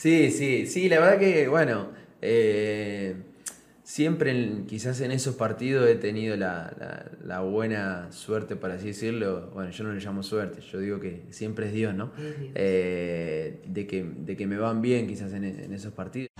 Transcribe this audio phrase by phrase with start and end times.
[0.00, 1.88] Sí, sí, sí, la verdad que, bueno,
[2.22, 3.16] eh,
[3.82, 9.84] siempre quizás en esos partidos he tenido la, buena suerte, para así decirlo, bueno, yo
[9.84, 12.12] no le llamo suerte, yo digo que siempre es Dios, ¿no?
[12.54, 16.30] Eh, de, que, de que me van bien quizás en, en esos partidos.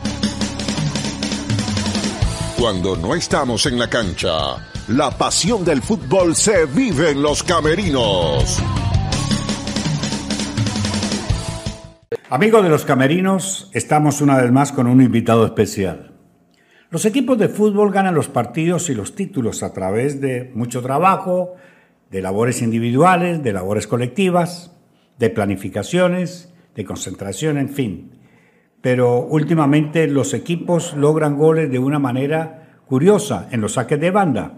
[2.58, 4.56] Cuando no estamos en la cancha,
[4.88, 8.58] la pasión del fútbol se vive en los camerinos.
[12.32, 16.12] Amigos de los camerinos, estamos una vez más con un invitado especial.
[16.88, 21.56] Los equipos de fútbol ganan los partidos y los títulos a través de mucho trabajo,
[22.08, 24.70] de labores individuales, de labores colectivas,
[25.18, 28.12] de planificaciones, de concentración, en fin.
[28.80, 34.54] Pero últimamente los equipos logran goles de una manera curiosa en los saques de banda.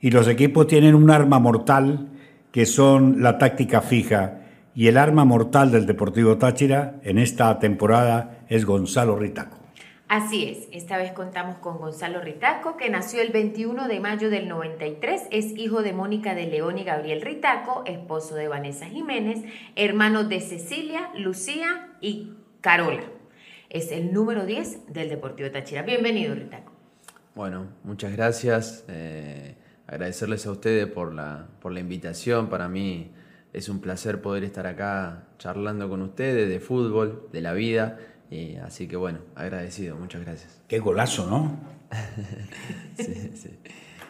[0.00, 2.08] Y los equipos tienen un arma mortal
[2.52, 4.45] que son la táctica fija
[4.76, 9.56] y el arma mortal del Deportivo Táchira en esta temporada es Gonzalo Ritaco.
[10.06, 14.48] Así es, esta vez contamos con Gonzalo Ritaco, que nació el 21 de mayo del
[14.48, 19.42] 93, es hijo de Mónica de León y Gabriel Ritaco, esposo de Vanessa Jiménez,
[19.76, 23.04] hermano de Cecilia, Lucía y Carola.
[23.70, 25.82] Es el número 10 del Deportivo Táchira.
[25.82, 26.70] Bienvenido, Ritaco.
[27.34, 28.84] Bueno, muchas gracias.
[28.88, 32.48] Eh, agradecerles a ustedes por la, por la invitación.
[32.48, 33.10] Para mí
[33.56, 37.98] es un placer poder estar acá charlando con ustedes de fútbol, de la vida.
[38.30, 40.60] Y así que bueno, agradecido, muchas gracias.
[40.68, 41.58] Qué golazo, ¿no?
[42.98, 43.58] sí, sí.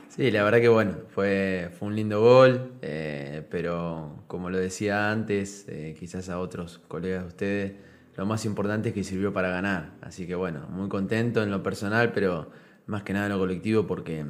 [0.08, 5.12] sí, la verdad que bueno, fue, fue un lindo gol, eh, pero como lo decía
[5.12, 7.72] antes, eh, quizás a otros colegas de ustedes,
[8.17, 9.92] lo más importante es que sirvió para ganar.
[10.00, 12.50] Así que bueno, muy contento en lo personal, pero
[12.86, 14.24] más que nada en lo colectivo porque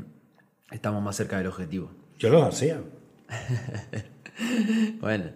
[0.70, 1.90] estamos más cerca del objetivo.
[2.18, 2.82] Yo lo hacía.
[5.00, 5.30] bueno,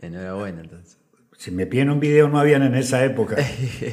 [0.00, 0.98] enhorabuena entonces.
[1.36, 3.36] Si me piden un video no habían en esa época.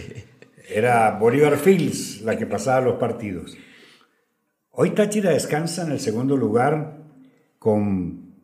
[0.69, 3.57] Era Bolívar Fields la que pasaba los partidos.
[4.71, 6.97] Hoy Táchira descansa en el segundo lugar
[7.57, 8.35] con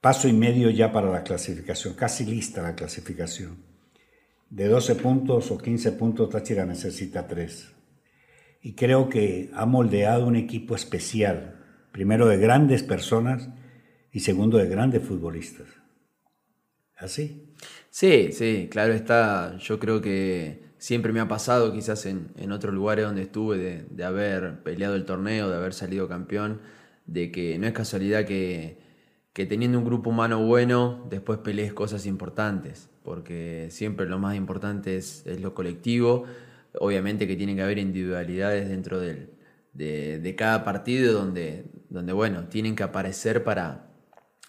[0.00, 3.64] paso y medio ya para la clasificación, casi lista la clasificación.
[4.50, 7.72] De 12 puntos o 15 puntos Táchira necesita 3.
[8.60, 13.48] Y creo que ha moldeado un equipo especial, primero de grandes personas
[14.12, 15.66] y segundo de grandes futbolistas.
[16.96, 17.54] ¿Así?
[17.90, 19.56] Sí, sí, claro está.
[19.58, 23.86] Yo creo que siempre me ha pasado, quizás en, en otros lugares donde estuve, de,
[23.90, 26.60] de, haber peleado el torneo, de haber salido campeón,
[27.06, 28.78] de que no es casualidad que,
[29.32, 34.96] que teniendo un grupo humano bueno, después pelees cosas importantes, porque siempre lo más importante
[34.96, 36.24] es, es lo colectivo.
[36.78, 39.30] Obviamente que tiene que haber individualidades dentro del,
[39.72, 43.91] de, de, cada partido donde, donde, bueno, tienen que aparecer para,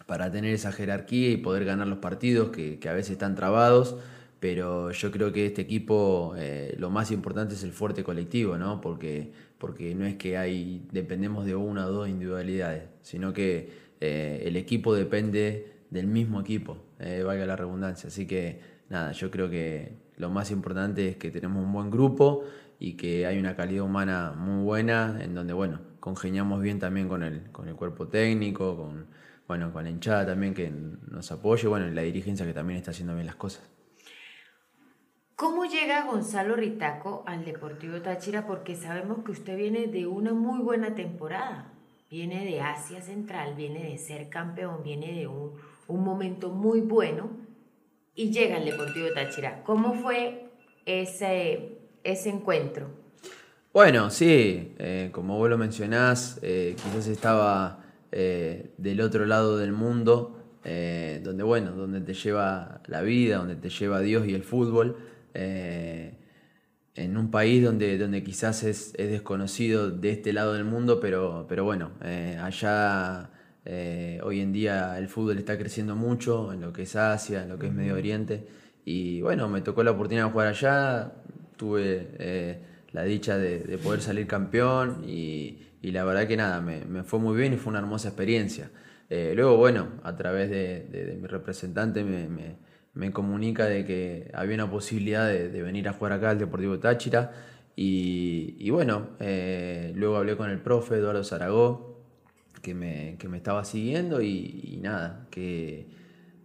[0.06, 3.98] para tener esa jerarquía y poder ganar los partidos que, a veces están trabados.
[4.40, 8.82] Pero yo creo que este equipo eh, lo más importante es el fuerte colectivo, ¿no?
[8.82, 13.70] Porque, porque no es que hay, dependemos de una o dos individualidades, sino que
[14.02, 18.10] eh, el equipo depende del mismo equipo, eh, valga la redundancia.
[18.10, 18.60] Así que
[18.90, 22.44] nada, yo creo que lo más importante es que tenemos un buen grupo
[22.80, 27.24] y que hay una calidad humana muy buena, en donde, bueno, congeniamos bien también con
[27.24, 29.06] el, con el cuerpo técnico, con,
[29.54, 32.90] bueno, con la hinchada también que nos apoye, bueno, y la dirigencia que también está
[32.90, 33.62] haciendo bien las cosas.
[35.36, 38.48] ¿Cómo llega Gonzalo Ritaco al Deportivo Táchira?
[38.48, 41.72] Porque sabemos que usted viene de una muy buena temporada.
[42.10, 45.52] Viene de Asia Central, viene de ser campeón, viene de un,
[45.88, 47.30] un momento muy bueno
[48.16, 49.62] y llega al Deportivo Táchira.
[49.64, 50.50] ¿Cómo fue
[50.88, 52.88] ese, ese encuentro?
[53.72, 57.83] Bueno, sí, eh, como vos lo mencionás, eh, quizás estaba
[58.16, 63.56] eh, del otro lado del mundo, eh, donde bueno, donde te lleva la vida, donde
[63.56, 64.98] te lleva Dios y el fútbol,
[65.34, 66.20] eh,
[66.94, 71.64] en un país donde, donde quizás es, desconocido de este lado del mundo, pero, pero
[71.64, 71.90] bueno,
[72.40, 73.32] allá
[74.22, 77.58] hoy en día el fútbol está creciendo mucho en lo que es Asia, en lo
[77.58, 78.46] que es Medio Oriente,
[78.86, 81.14] y bueno, me tocó la oportunidad de jugar allá,
[81.58, 82.62] tuve
[82.92, 87.38] la dicha de poder salir campeón y y la verdad que nada, me, fue muy
[87.38, 88.72] bien y fue una hermosa experiencia.
[89.10, 95.28] Eh, luego, bueno, a través de, mi representante me, comunica de que había una posibilidad
[95.28, 97.34] de, venir a jugar acá al Deportivo Táchira.
[97.76, 102.02] Y, bueno, eh, luego hablé con el profe Eduardo Zaragó,
[102.62, 105.90] que me, que me estaba siguiendo y, nada, que,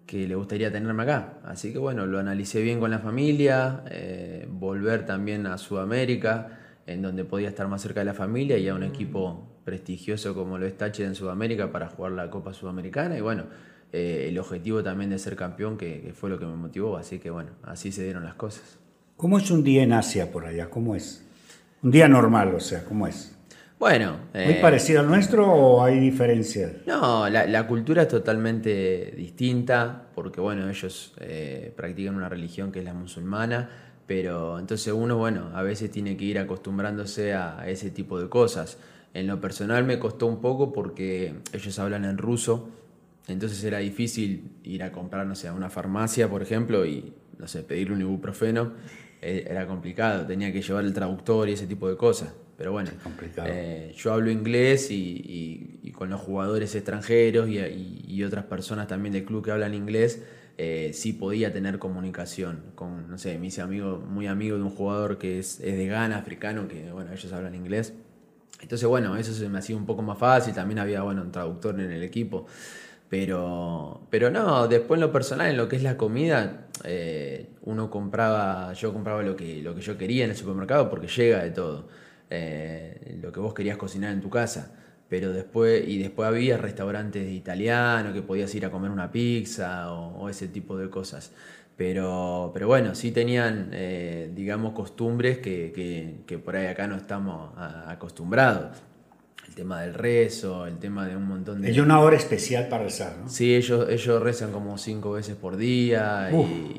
[0.04, 1.38] que, le gustaría tenerme acá.
[1.44, 6.57] Así que bueno, lo analicé bien con la familia, eh, volver también a Sudamérica
[6.88, 10.56] en donde podía estar más cerca de la familia y a un equipo prestigioso como
[10.56, 13.44] lo es Táchira en Sudamérica para jugar la Copa Sudamericana y bueno,
[13.92, 17.30] eh, el objetivo también de ser campeón que, fue lo que me motivó, así que
[17.30, 18.78] bueno, así se dieron las cosas.
[19.16, 20.70] ¿Cómo es un día en Asia por allá?
[20.70, 21.24] ¿Cómo es?
[21.82, 23.34] Un día normal, o sea, ¿cómo es?
[23.78, 24.18] Bueno.
[24.32, 26.72] ¿Muy eh, parecido al nuestro o hay diferencias?
[26.86, 32.80] No, la, la cultura es totalmente distinta porque, bueno, ellos eh, practican una religión que
[32.80, 33.68] es la musulmana,
[34.08, 38.78] pero entonces uno, bueno, a veces tiene que ir acostumbrándose a, ese tipo de cosas.
[39.14, 42.70] En lo personal me costó un poco porque ellos hablan en ruso,
[43.28, 47.46] entonces era difícil ir a comprar, no sé, a una farmacia, por ejemplo, y, no
[47.46, 48.72] sé, pedirle un ibuprofeno.
[49.20, 52.32] eh, Era complicado, tenía que llevar el traductor y ese tipo de cosas.
[52.56, 52.90] Pero bueno,
[53.52, 58.46] eh, yo hablo inglés y, y- y con los jugadores extranjeros y, y- y otras
[58.46, 60.22] personas también del club que hablan inglés,
[60.58, 65.16] eh, podía tener comunicación con, no sé, me hice amigo, muy amigo de un jugador
[65.16, 67.94] que es, es de Ghana, africano, que bueno, ellos hablan inglés.
[68.60, 70.52] Entonces, bueno, eso se me hacía un poco más fácil.
[70.52, 72.46] También había, bueno, un traductor en el equipo.
[73.08, 77.90] Pero, pero no, después en lo personal, en lo que es la comida, eh, uno
[77.90, 81.50] compraba, yo compraba lo que, lo que yo quería en el supermercado porque llega de
[81.50, 81.88] todo.
[82.30, 84.74] Eh, lo que vos querías cocinar en tu casa.
[85.08, 89.90] Pero después, y después había restaurantes de italiano que podías ir a comer una pizza
[89.92, 91.32] o, o ese tipo de cosas.
[91.76, 96.96] Pero, pero bueno, sí tenían, eh, digamos, costumbres que, que- que por ahí acá no
[96.96, 98.76] estamos a- acostumbrados.
[99.46, 101.68] El tema del rezo, el tema de un montón de...
[101.68, 103.28] Hay una hora especial para rezar, ¿no?
[103.30, 106.28] Sí, ellos, ellos rezan como cinco veces por día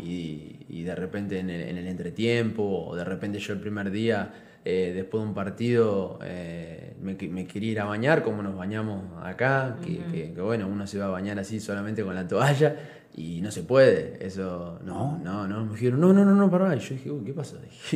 [0.06, 3.90] y- y de repente en el, en el entretiempo o de repente yo el primer
[3.90, 4.32] día,
[4.66, 9.04] eh, después de un partido, eh, me, me quería ir a bañar como nos bañamos
[9.24, 12.76] acá, que, que- que bueno, uno se va a bañar así solamente con la toalla
[13.16, 16.76] y no se puede, eso no, no, no, me dijeron, no, no, no, no, pará,
[16.76, 17.58] y yo dije, "Uy, ¿qué pasó?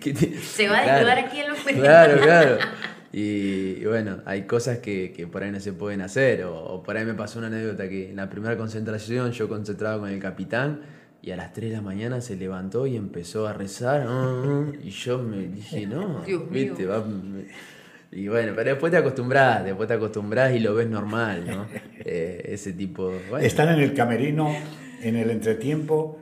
[0.00, 1.06] ¿Qué te- Se va a Claro.
[1.06, 2.58] desnudar aquí en los Claro, claro.
[3.12, 6.44] Y, y bueno, hay cosas que, que por ahí no se pueden hacer.
[6.44, 10.00] O, o por ahí me pasó una anécdota que en la primera concentración yo concentraba
[10.00, 10.80] con el capitán
[11.26, 14.04] y a las 3 de la mañana se levantó y empezó a rezar.
[14.06, 16.50] "Ah, ah", y yo me dije, no, Dios mío.
[16.74, 17.04] viste, va-
[18.12, 21.66] y bueno, pero después te acostumbras, después te acostumbras y lo ves normal, ¿no?
[22.06, 23.10] Eh, ese tipo.
[23.30, 24.54] Bueno, Están en el camerino,
[25.02, 26.18] en el entretiempo,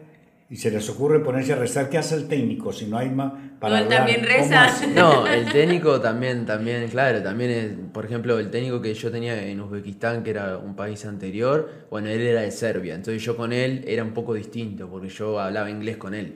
[0.52, 1.88] y se les ocurre ponerse a rezar.
[1.88, 4.86] ¿Qué hace el técnico si no hay más para No, él también ¿Cómo reza.
[4.94, 9.48] No, el técnico también, también, claro, también es, por ejemplo, el técnico que yo tenía
[9.48, 13.54] en Uzbekistán, que era un país anterior, bueno, él era de Serbia, entonces yo con
[13.54, 16.34] él era un poco distinto, porque yo hablaba inglés con él.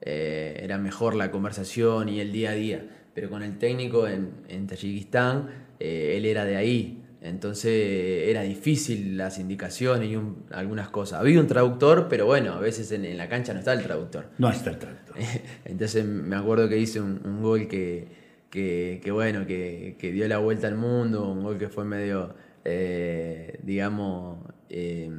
[0.00, 2.86] Eh, era mejor la conversación y el día a día.
[3.12, 6.99] Pero con el técnico en, en Tayikistán, eh, él era de ahí.
[7.22, 11.20] Entonces era difícil las indicaciones y un- algunas cosas.
[11.20, 14.26] Había un traductor, pero bueno, a veces en, en la cancha no está el traductor.
[14.38, 15.12] No está el trato.
[15.64, 18.08] Entonces me acuerdo que hice un, un gol que,
[18.48, 22.34] que, que bueno, que, que dio la vuelta al mundo, un gol que fue medio,
[22.64, 24.38] eh, digamos,
[24.70, 25.10] eh,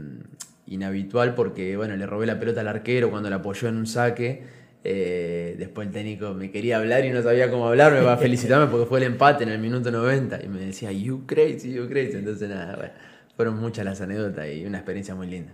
[0.67, 4.60] inhabitual porque, bueno, le robé la pelota al arquero cuando la apoyó en un saque.
[4.83, 8.17] Eh, después el técnico me quería hablar y no sabía cómo hablar, me va a
[8.17, 11.87] felicitarme porque fue el empate en el minuto 90 y me decía, you crazy, you
[11.87, 12.17] crazy.
[12.17, 12.93] Entonces nada, bueno,
[13.35, 15.53] fueron muchas las anécdotas y una experiencia muy linda.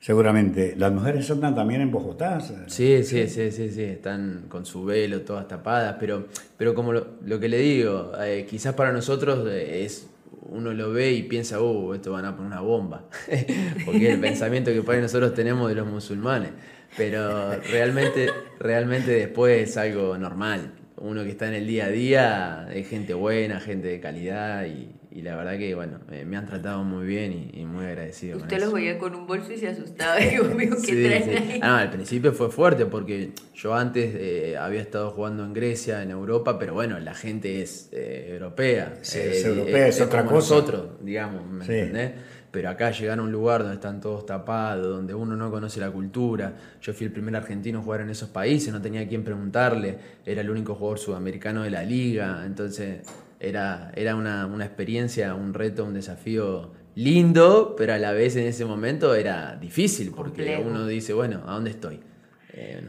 [0.00, 0.74] Seguramente.
[0.76, 2.38] Las mujeres andan también en Bogotá.
[2.40, 7.06] Sí, sí, sí, sí, sí, están con su velo, todas tapadas, pero, pero como lo,
[7.24, 10.08] lo que le digo, eh, quizás para nosotros eh, es
[10.50, 13.08] uno lo ve y piensa, uh, esto van a poner una bomba,
[13.84, 16.50] porque es el pensamiento que por ahí nosotros tenemos de los musulmanes,
[16.96, 20.72] pero realmente, realmente después es algo normal.
[20.98, 24.94] Uno que está en el día a día es gente buena, gente de calidad y,
[25.16, 28.34] y la verdad que, bueno, eh, me han tratado muy bien y, y muy agradecido.
[28.34, 28.66] con Usted eso.
[28.66, 30.16] los veía con un bolso y se asustaba.
[30.56, 31.30] Mío, ¿qué Sí, traen sí.
[31.30, 31.60] ahí?
[31.62, 36.02] Ah, no, al principio fue fuerte porque yo antes eh, había estado jugando en Grecia,
[36.02, 38.98] en Europa, pero bueno, la gente es eh, europea.
[39.00, 40.54] Sí, Eh, es europea, es otra como cosa.
[40.56, 41.72] Nosotros, digamos, ¿me Sí.
[41.72, 42.12] entendés?
[42.50, 45.90] Pero acá llegar a un lugar donde están todos tapados, donde uno no conoce la
[45.90, 46.54] cultura.
[46.80, 49.98] Yo fui el primer argentino a jugar en esos países, no tenía a quién preguntarle.
[50.24, 52.44] Era el único jugador sudamericano de la liga.
[52.46, 53.00] Entonces
[53.40, 58.46] era, era una, una experiencia, un reto, un desafío lindo, pero a la vez en
[58.46, 60.62] ese momento era difícil porque Complejo.
[60.64, 62.00] uno dice, bueno, ¿a dónde estoy?
[62.48, 62.80] Eh,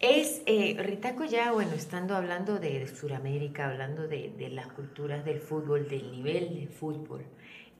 [0.00, 5.24] Es, eh, Ritaco ya, bueno, estando hablando de, de Sudamérica, hablando de, de las culturas
[5.24, 7.24] del fútbol, del nivel del fútbol,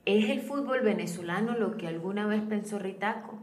[0.05, 3.39] ¿es el fútbol venezolano lo que alguna vez pensó Ritaco?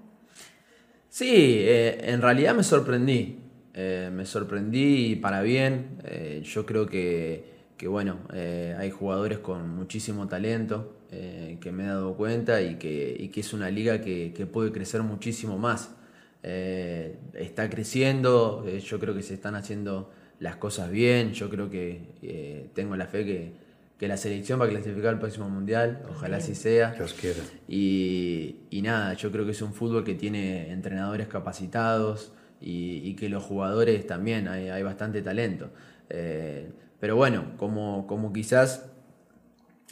[1.09, 1.27] Sí,
[1.61, 3.39] eh, en realidad me sorprendí.
[3.75, 5.99] Eh, me sorprendí para bien.
[6.43, 11.87] Yo creo que, que, bueno, eh, hay jugadores con muchísimo talento eh, que me he
[11.87, 15.95] dado cuenta y que, y que es una liga que, que puede crecer muchísimo más.
[16.43, 21.33] Eh, está creciendo, eh, yo creo que se están haciendo las cosas bien.
[21.33, 23.53] Yo creo que eh, tengo la fe que,
[23.99, 26.03] que la selección va a clasificar al próximo mundial.
[26.11, 26.93] Ojalá así sea.
[26.93, 27.43] Dios quiera.
[27.69, 33.29] Y, y nada, yo creo que es un fútbol que tiene entrenadores capacitados, y, que
[33.29, 35.71] los jugadores también, hay, bastante talento.
[36.09, 38.91] Eh, pero bueno, como, como quizás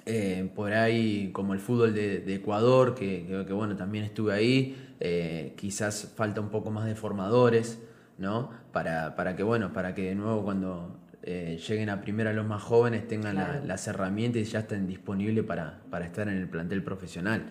[0.07, 5.55] eh, por ahí, como el fútbol de, Ecuador, que, que, bueno, también estuve ahí, eh,
[5.57, 7.81] quizás falta un poco más de formadores,
[8.19, 8.51] ¿no?
[8.73, 13.09] Para, para que, bueno, para que de nuevo cuando lleguen a primera los más jóvenes
[13.09, 17.47] tengan las herramientas y ya estén disponibles para, para, estar en el plantel profesional.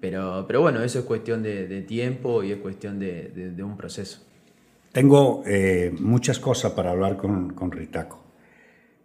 [0.00, 4.28] Pero, pero bueno, eso es cuestión de, tiempo y es cuestión de, de un proceso.
[4.92, 8.24] Tengo eh, muchas cosas para hablar con, con Ritaco.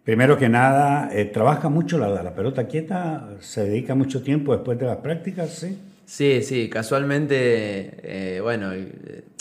[0.04, 3.36] Primero que nada, eh, ¿trabaja mucho la, la pelota quieta?
[3.40, 5.48] ¿Se dedica mucho tiempo después de las prácticas?
[5.48, 8.70] Sí, sí, sí casualmente, eh, bueno,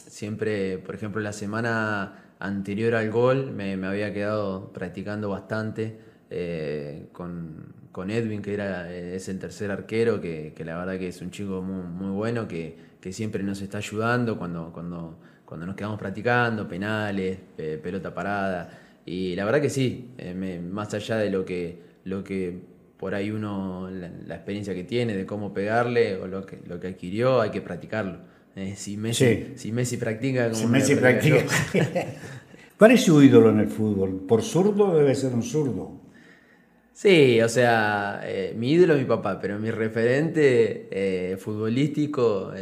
[0.08, 6.00] siempre, por ejemplo, la semana anterior al gol me, había quedado practicando bastante
[7.12, 11.22] con, con, Edwin, que era, es el tercer arquero, que, que, la verdad que es
[11.22, 14.72] un chico muy, muy bueno, que, que siempre nos está ayudando cuando...
[14.72, 17.38] cuando cuando nos quedamos practicando, penales,
[17.84, 18.83] pelota parada.
[19.06, 22.58] Y la verdad que sí, eh, más allá de lo que, lo que
[22.98, 26.88] por ahí uno, la, experiencia que tiene de cómo pegarle o lo que, lo que
[26.88, 28.20] adquirió, hay que practicarlo.
[28.56, 31.44] Eh, si, Messi, si Messi practica como si Messi practica.
[32.78, 34.26] ¿Cuál es su ídolo en el fútbol?
[34.28, 36.00] ¿Por zurdo debe ser un zurdo?
[36.94, 42.54] Sí, o sea, eh, mi ídolo es mi papá, pero mi referente eh, futbolístico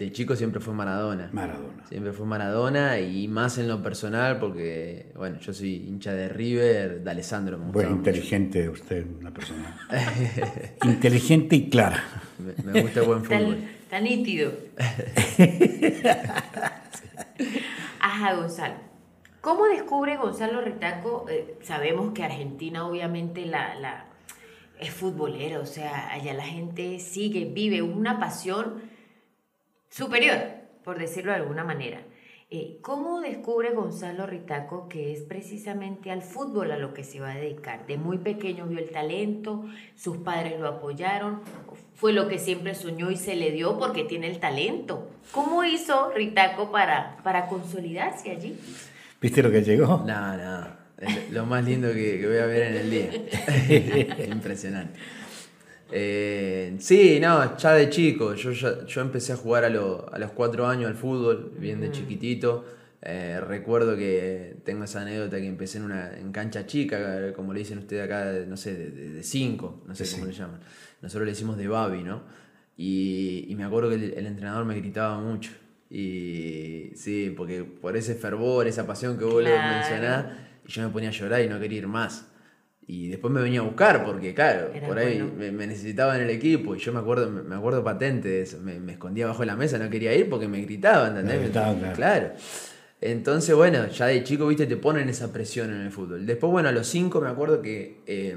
[0.00, 1.28] de chico siempre fue Maradona.
[1.30, 1.86] Maradona.
[1.86, 7.04] Siempre fue Maradona y más en lo personal porque, bueno, yo soy hincha de River,
[7.04, 7.58] de Alessandro.
[7.58, 9.78] bueno, inteligente usted, una persona.
[10.84, 12.02] inteligente y clara.
[12.64, 13.58] Me, gusta el buen fútbol.
[13.90, 14.52] Tan, nítido.
[18.00, 18.76] Ajá, Gonzalo.
[19.42, 21.26] ¿Cómo descubre Gonzalo Ritaco?
[21.28, 24.06] Eh, sabemos que Argentina obviamente la, la,
[24.78, 28.88] es futbolera, o sea, allá la gente sigue, vive una pasión
[29.90, 30.38] superior,
[30.84, 32.00] por decirlo de alguna manera.
[32.52, 37.30] Eh, ¿Cómo descubre Gonzalo Ritaco que es precisamente al fútbol a lo que se va
[37.30, 37.86] a dedicar?
[37.86, 41.42] De muy pequeño vio el talento, sus padres lo apoyaron,
[41.94, 45.08] fue lo que siempre soñó y se le dio porque tiene el talento.
[45.30, 48.58] ¿Cómo hizo Ritaco para, para consolidarse allí?
[49.20, 50.02] ¿Viste lo que llegó?
[50.04, 50.66] No, no.
[51.30, 54.26] lo más lindo que, voy a ver en el día.
[54.26, 54.98] Impresionante.
[55.92, 58.34] Eh, sí, no, ya de chico.
[58.34, 62.64] Yo, yo empecé a jugar a, a, los cuatro años al fútbol, bien de chiquitito.
[63.02, 67.60] Eh, recuerdo que tengo esa anécdota que empecé en una en cancha chica, como le
[67.60, 70.60] dicen ustedes acá, no sé, de, cinco, no sé cómo le llaman.
[71.00, 72.22] Nosotros le decimos de Babi, ¿no?
[72.76, 75.52] Y, me acuerdo que el entrenador me gritaba mucho.
[75.90, 80.26] Y sí, porque por ese fervor, esa pasión que vos le mencionás,
[80.66, 82.26] yo me ponía a llorar y no quería ir más.
[82.92, 86.74] Y después me venía a buscar porque, claro, por ahí me, necesitaba en el equipo.
[86.74, 88.58] Y yo me acuerdo, me acuerdo patente de eso.
[88.58, 91.52] Me, escondía bajo la mesa, no quería ir porque me gritaban, ¿entendés?
[91.94, 92.32] claro.
[93.00, 96.26] Entonces, bueno, ya de chico, viste, te ponen esa presión en el fútbol.
[96.26, 98.36] Después, bueno, a los cinco me acuerdo que eh,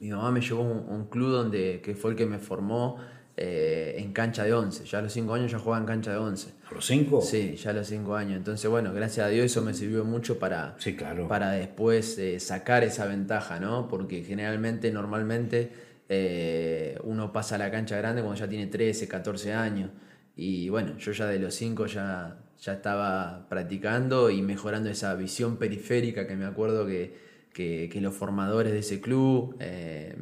[0.00, 2.96] mi mamá me llevó a un, un, club donde, que fue el que me formó
[3.40, 4.84] eh, en cancha de 11.
[4.84, 6.54] Ya a los 5 años ya jugaba en cancha de 11.
[6.68, 7.20] ¿A los 5?
[7.20, 8.36] Sí, ya a los 5 años.
[8.36, 11.28] Entonces, bueno, gracias a Dios eso me sirvió mucho para, sí, claro.
[11.28, 13.86] para después eh, sacar esa ventaja, ¿no?
[13.86, 15.70] Porque generalmente, normalmente,
[16.08, 19.90] eh, uno pasa a la cancha grande cuando ya tiene 13, 14 años.
[20.34, 25.58] Y bueno, yo ya de los 5 ya, ya estaba practicando y mejorando esa visión
[25.58, 30.14] periférica que me acuerdo que que, los formadores de ese club eh,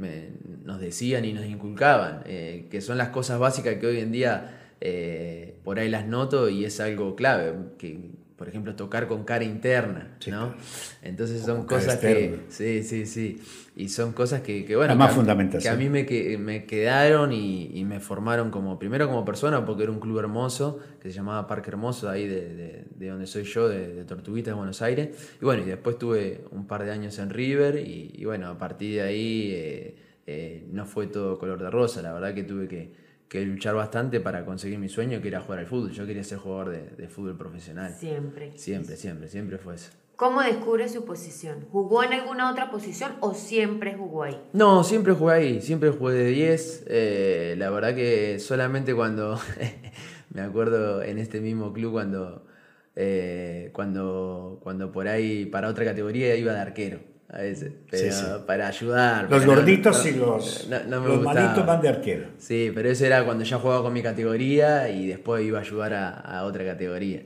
[0.64, 4.56] nos decían y nos inculcaban, eh, que son las cosas básicas que hoy en día
[4.80, 9.45] eh, por ahí las noto y es algo clave, que por ejemplo tocar con cara
[9.45, 10.55] interna, ¿no?
[11.02, 12.40] Entonces son cosas que...
[12.50, 13.40] Sí, sí, sí.
[13.75, 15.14] Y son cosas que, que bueno, más
[15.59, 16.07] que, a mí me,
[16.38, 21.09] me quedaron y, me formaron como, primero como persona, porque era un club hermoso, que
[21.09, 25.37] se llamaba Parque Hermoso, ahí de, de, donde soy yo, de, Tortuguita, de Buenos Aires.
[25.40, 28.97] Y bueno, y después tuve un par de años en River y, bueno, a partir
[28.97, 32.93] de ahí eh, eh, no fue todo color de rosa, la verdad que tuve que,
[33.28, 35.90] que luchar bastante para conseguir mi sueño, que era jugar al fútbol.
[35.92, 37.92] Yo quería ser jugador de, fútbol profesional.
[37.92, 38.56] Siempre.
[38.56, 39.90] Siempre, siempre, siempre fue eso.
[40.16, 41.66] ¿Cómo descubre su posición?
[41.71, 44.40] ¿Jugó en alguna otra posición o siempre jugó ahí?
[44.54, 46.85] No, siempre jugué ahí, siempre jugué de 10.
[46.88, 49.38] Eh, la verdad que solamente cuando,
[50.30, 52.47] me acuerdo en este mismo club cuando,
[52.95, 57.15] eh, cuando, cuando por ahí para otra categoría iba de arquero.
[57.28, 59.28] A veces, pero para ayudar.
[59.28, 62.26] Los gorditos y los, los malitos van de arquero.
[62.38, 65.95] Sí, pero eso era cuando ya jugaba con mi categoría y después iba a ayudar
[65.95, 67.23] a, a otra categoría.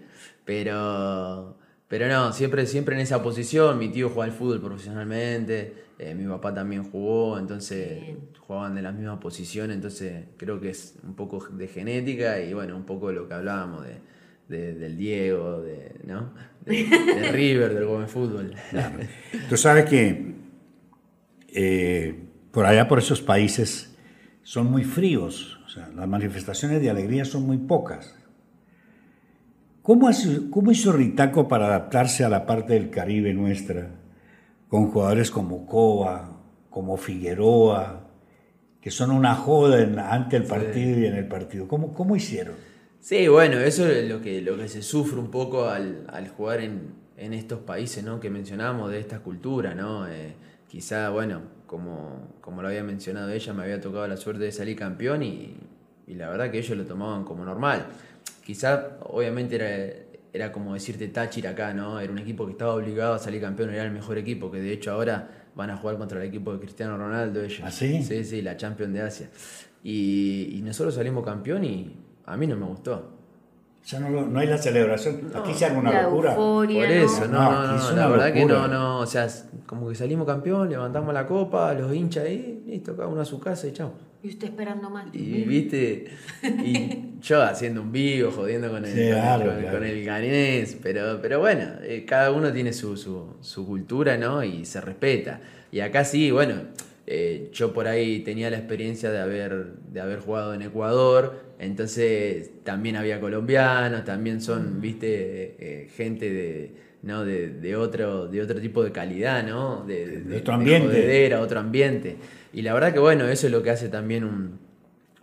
[0.47, 3.79] Pero, pero no, siempre, siempre en esa posición.
[3.79, 8.03] Mi tío jugaba al fútbol profesionalmente, eh, mi papá también jugó, entonces
[8.39, 12.75] jugaban de la misma posición, entonces creo que es un poco de genética y bueno,
[12.75, 13.85] un poco de lo que hablábamos
[14.49, 16.33] de, del Diego, de, ¿no?
[16.65, 18.55] De, River, del buen fútbol.
[19.49, 20.35] Tú sabes que
[21.49, 23.97] eh, por allá, por esos países,
[24.43, 28.17] son muy fríos, o sea, las manifestaciones de alegría son muy pocas.
[29.83, 30.11] ¿Cómo,
[30.51, 33.91] ¿Cómo hizo Ritaco para adaptarse a la parte del Caribe nuestra,
[34.69, 38.09] con jugadores como Coba, como Figueroa,
[38.81, 41.67] que son una joda ante el partido y en el partido?
[41.67, 42.55] ¿Cómo, cómo hicieron?
[43.01, 47.01] Sí, bueno, eso es lo que, lo que se sufre un poco al, jugar en,
[47.17, 48.21] estos países ¿no?
[48.21, 50.07] que mencionamos, de esta cultura, ¿no?
[50.07, 50.35] Eh,
[50.69, 54.77] quizá, bueno, como, como lo había mencionado ella, me había tocado la suerte de salir
[54.77, 55.57] campeón y,
[56.07, 57.87] y la verdad que ellos lo tomaban como normal.
[58.45, 62.01] Quizá, obviamente, era, era como decirte Táchira acá, ¿no?
[62.01, 64.73] Era un equipo que estaba obligado a salir campeón, era el mejor equipo, que de
[64.73, 67.63] hecho ahora van a jugar contra el equipo de Cristiano Ronaldo ellos.
[67.65, 68.03] ¿Ah, sí?
[68.03, 69.31] Sí, sí, la Champions de Asia.
[69.83, 71.97] Y, y nosotros salimos campeón y
[72.31, 73.17] a mí no me gustó.
[73.87, 75.33] Ya no, no hay la celebración.
[75.35, 76.37] Aquí se hace una locura.
[76.37, 78.99] Por eso, no, no, no, la verdad que no, no.
[78.99, 79.27] O sea,
[79.67, 83.41] como que salimos campeón, levantamos la copa, los hinchas ahí, listo, cada uno a su
[83.41, 83.93] casa y chao.
[84.23, 85.07] Y usted esperando más.
[85.15, 86.09] Y viste,
[86.43, 92.05] y yo haciendo un vivo, jodiendo con el, con, el ganés, pero, pero bueno, eh,
[92.07, 94.45] cada uno tiene su, su, su cultura, ¿no?
[94.45, 95.41] Y se respeta.
[95.73, 96.55] Y acá sí, bueno,
[97.13, 102.53] eh, yo por ahí tenía la experiencia de haber, de haber jugado en Ecuador, entonces
[102.63, 104.81] también había colombianos, también son, mm.
[104.81, 107.25] viste, eh, gente de, ¿no?
[107.25, 109.85] De, otro, de otro tipo de calidad, ¿no?
[109.85, 111.35] De, otro ambiente.
[111.35, 112.17] otro ambiente.
[112.53, 114.61] Y la verdad que bueno, eso es lo que hace también un,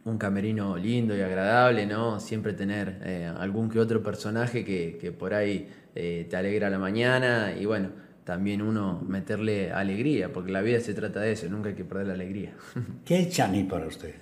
[0.04, 2.20] un camerino lindo y agradable, ¿no?
[2.20, 7.56] Siempre tener eh, algún que otro personaje que, que por ahí te alegra la mañana
[7.60, 7.90] y bueno
[8.28, 12.08] también uno meterle alegría, porque la vida se trata de eso, nunca hay que perder
[12.08, 12.52] la alegría.
[13.06, 14.14] ¿Qué es Chani para usted?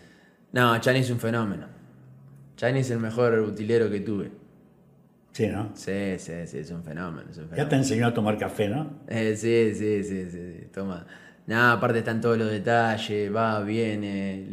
[0.51, 1.65] No, Chani es un fenómeno.
[2.55, 4.29] Chani es el mejor utilero que tuve.
[5.31, 5.71] Sí, ¿no?
[5.73, 7.31] Sí, sí, sí, es un fenómeno.
[7.57, 9.01] Ya te enseñó a tomar café, ¿no?
[9.07, 11.07] Eh, sí, sí, sí, sí, toma.
[11.47, 14.45] Nada, aparte están todos los detalles, va, viene,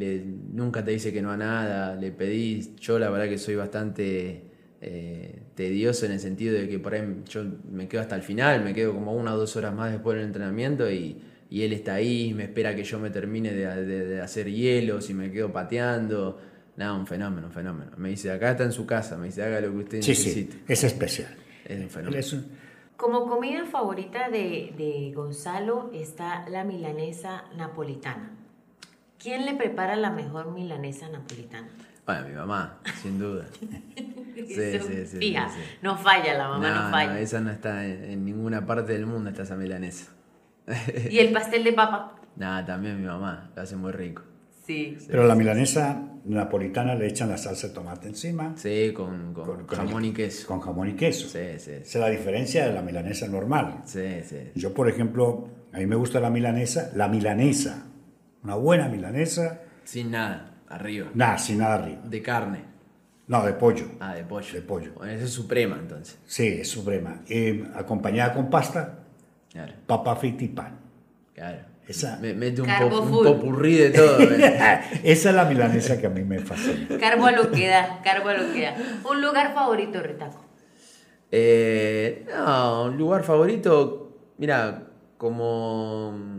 [0.51, 4.52] nunca te dice que no a nada, le pedís, yo la verdad que soy bastante
[4.85, 8.65] eh, tedioso en el sentido de que por ahí yo me quedo hasta el final,
[8.65, 12.35] me quedo como una o dos horas más después del entrenamiento y, él está ahí,
[12.35, 16.41] me espera que yo me termine de, hacer hielos y me quedo pateando.
[16.77, 17.93] Nada, un fenómeno, un fenómeno.
[17.99, 20.53] Me dice, acá está en su casa, me dice, haga lo que usted necesite.
[20.53, 21.37] Sí, es especial.
[21.65, 22.27] Es un fenómeno.
[22.97, 28.31] Como comida favorita de, de Gonzalo está la milanesa napolitana.
[29.19, 31.69] ¿Quién le prepara la mejor milanesa napolitana?
[32.05, 33.47] Bueno, mi mamá, sin duda.
[34.35, 35.49] sí, sí, sí, Fija,
[35.83, 37.13] no falla la mamá, no, falla.
[37.13, 40.11] No, esa no está en, ninguna parte del mundo, está esa milanesa.
[41.11, 42.17] ¿Y el pastel de papa?
[42.37, 44.23] Nada, también mi mamá, lo hace muy rico.
[44.67, 44.97] Sí.
[45.09, 48.53] Pero la milanesa napolitana le echan la salsa de tomate encima.
[48.57, 50.47] Sí, con, con, jamón y queso.
[50.47, 51.29] Con jamón y queso.
[51.29, 51.73] Sí, sí.
[51.73, 53.83] Esa es la diferencia de la milanesa normal.
[53.85, 54.53] Sí, sí.
[54.55, 57.87] Yo, por ejemplo, a mí me gusta la milanesa, la milanesa.
[58.45, 59.63] Una buena milanesa.
[59.85, 60.52] Sin nada.
[60.73, 61.11] Arriba.
[61.15, 62.01] Nada, sin nada arriba.
[62.05, 62.65] De carne.
[63.27, 63.87] No, de pollo.
[64.01, 64.53] Ah, de pollo.
[64.53, 64.93] De pollo.
[64.95, 66.19] Bueno, esa es suprema entonces.
[66.27, 67.23] Sí, es suprema.
[67.29, 69.01] Eh, acompañada con pasta,
[69.51, 69.75] claro.
[69.87, 70.79] papa frita y pan.
[71.35, 71.59] Claro.
[71.87, 74.19] Esa, me mete un, un popurrí de todo.
[75.03, 76.97] Esa es la milanesa que a mí me fascina.
[76.99, 78.77] Carbo a lo que da, carbo a lo que da.
[79.11, 80.45] ¿Un lugar favorito, Retaco?
[81.31, 84.85] Eh, no, un lugar favorito, mira,
[85.19, 86.39] como,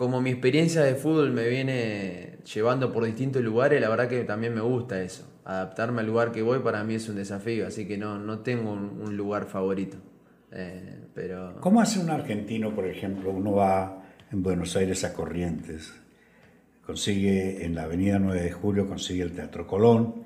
[0.00, 4.54] como mi experiencia de fútbol me viene llevando por distintos lugares, la verdad que también
[4.54, 5.30] me gusta eso.
[5.44, 8.72] Adaptarme al lugar que voy para mí es un desafío, así que no, no tengo
[8.72, 9.98] un, lugar favorito.
[10.52, 11.56] Eh, pero...
[11.60, 13.30] ¿Cómo hace un argentino, por ejemplo?
[13.30, 15.92] Uno va en Buenos Aires a Corrientes,
[16.86, 20.24] consigue en la avenida 9 de Julio, consigue el Teatro Colón,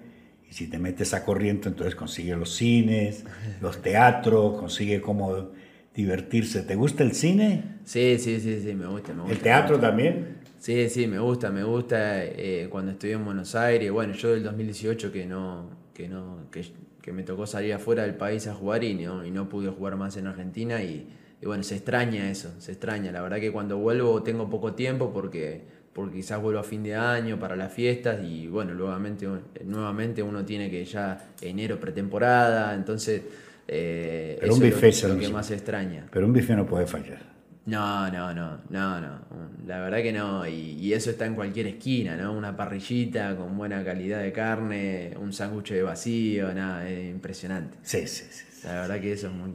[0.49, 3.25] y si te metes a Corrientes, entonces consigue los cines,
[3.61, 5.49] los teatros, consigue cómo
[5.95, 6.63] divertirse.
[6.63, 7.79] ¿Te gusta el cine?
[7.85, 9.15] Sí, sí, sí, sí, me gusta.
[9.15, 10.39] Me gusta ¿El teatro también?
[10.59, 13.93] Sí, sí, me gusta, me gusta eh, cuando estuve en Buenos Aires.
[13.93, 18.47] Bueno, yo del 2018 que no, que no, que, me tocó salir afuera del país
[18.47, 21.07] a jugar y no, y no pude jugar más en Argentina y,
[21.45, 23.13] bueno, se extraña eso, se extraña.
[23.13, 25.61] La verdad que cuando vuelvo tengo poco tiempo porque,
[25.93, 29.29] porque quizás vuelvo a fin de año para las fiestas y bueno, nuevamente,
[29.67, 33.21] nuevamente uno tiene que ya enero pretemporada, entonces
[33.67, 36.07] eh, Pero un es lo, que más extraña.
[36.11, 37.35] Pero un bife no puede fallar.
[37.67, 39.21] No, no, no, no, no.
[39.67, 40.47] La verdad que no.
[40.47, 42.33] Y, eso está en cualquier esquina, ¿no?
[42.33, 47.79] Una parrillita con buena calidad de carne, un sándwich de vacío, nada, es impresionante.
[47.83, 48.67] Sí, sí, sí.
[48.67, 49.55] La verdad que eso es muy...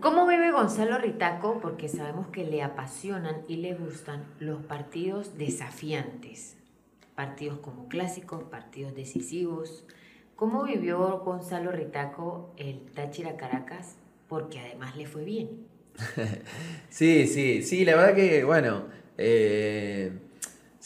[0.00, 1.58] ¿Cómo vive Gonzalo Ritaco?
[1.60, 6.56] Porque sabemos que le apasionan y le gustan los partidos desafiantes.
[7.14, 9.86] Partidos como clásicos, partidos decisivos,
[10.36, 13.96] ¿Cómo vivió Gonzalo Ritaco el Táchira Caracas?
[14.28, 15.66] Porque además le fue bien.
[16.90, 18.84] sí, sí, sí, la verdad que, bueno,
[19.16, 20.12] eh,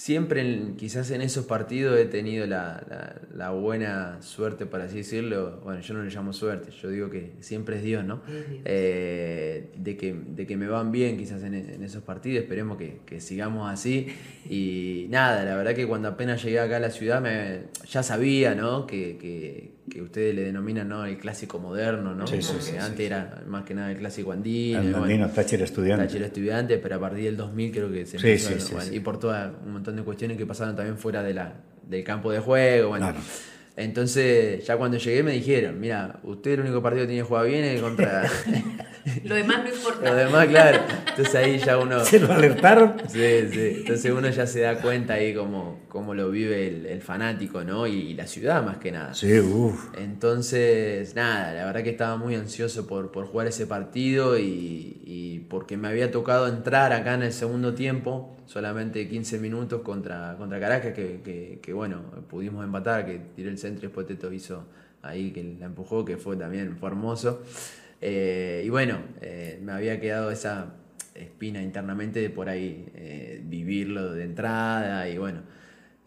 [0.01, 5.93] siempre quizás en esos partidos he tenido la, buena suerte, para así decirlo, bueno, yo
[5.93, 8.23] no le llamo suerte, yo digo que siempre es Dios, ¿no?
[8.65, 13.71] Eh, de, que, de que me van bien quizás en, esos partidos, esperemos que, sigamos
[13.71, 14.07] así.
[14.49, 18.55] Y nada, la verdad que cuando apenas llegué acá a la ciudad me, ya sabía,
[18.55, 18.87] ¿no?
[18.87, 21.05] que que ustedes le denominan ¿no?
[21.05, 22.27] el clásico moderno, ¿no?
[22.27, 24.81] Sí, sí, antes era más que nada el clásico andino.
[24.81, 26.05] El andino, Táchira estudiante.
[26.05, 28.79] Táchira estudiante, pero a partir del 2000 creo que se empezó.
[28.93, 31.55] y por todo un montón de cuestiones que pasaron también fuera de la,
[31.89, 32.91] del campo de juego.
[32.91, 33.15] Bueno,
[33.81, 37.47] entonces, ya cuando llegué me dijeron, mira, usted el único partido que tiene que jugar
[37.47, 38.25] bien es contra...
[39.25, 40.11] lo demás no importa.
[40.11, 40.81] Lo demás, claro.
[41.09, 42.01] Entonces ahí ya uno...
[42.05, 42.97] ¿Se lo alertaron?
[43.09, 43.75] Sí, sí.
[43.79, 47.87] Entonces uno ya se da cuenta ahí cómo, cómo lo vive el, fanático, ¿no?
[47.87, 49.15] Y, la ciudad más que nada.
[49.15, 49.97] Sí, uff.
[49.97, 55.39] Entonces, nada, la verdad que estaba muy ansioso por, por jugar ese partido y, y
[55.49, 60.59] porque me había tocado entrar acá en el segundo tiempo solamente 15 minutos contra, contra
[60.59, 64.65] Caracas, que, que, bueno, pudimos empatar, que tiré el centro después Teto hizo
[65.03, 67.45] ahí que la empujó, que fue también fue hermoso.
[68.01, 70.75] Eh, y bueno, eh, me había quedado esa
[71.15, 75.43] espina internamente de por ahí eh, vivirlo de entrada y bueno.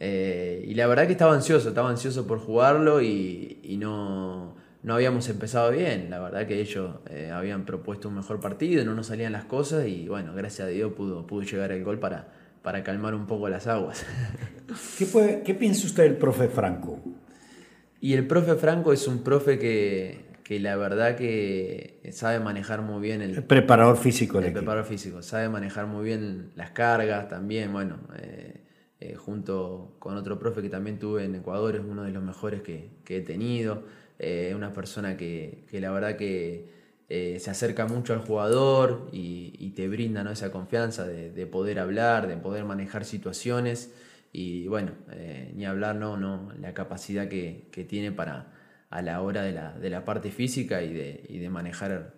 [0.02, 5.28] y la verdad que estaba ansioso, estaba ansioso por jugarlo y, y no, no habíamos
[5.30, 6.10] empezado bien.
[6.10, 9.88] La verdad que ellos eh, habían propuesto un mejor partido, no nos salían las cosas
[9.88, 13.50] y bueno, gracias a Dios pudo, pudo llegar el gol para, para calmar un poco
[13.50, 14.06] las aguas.
[14.98, 17.00] ¿Qué, ¿Qué piensa usted del profe Franco?
[18.02, 23.02] Y el profe Franco es un profe que, que la verdad que sabe manejar muy
[23.02, 24.40] bien el, el preparador físico.
[24.40, 28.62] El, preparador físico, sabe manejar muy bien las cargas también, bueno, eh,
[29.00, 32.62] eh, junto con otro profe que también tuve en Ecuador, es uno de los mejores
[32.62, 33.84] que, que he tenido.
[34.20, 36.70] Eh, una persona que, la verdad que
[37.10, 40.32] eh, se acerca mucho al jugador y, te brinda ¿no?
[40.32, 43.92] esa confianza de, poder hablar, de poder manejar situaciones
[44.32, 48.52] y bueno, eh, ni hablar, no, no, la capacidad que, tiene para
[48.90, 52.14] a la hora de la, de la parte física y de, y de manejar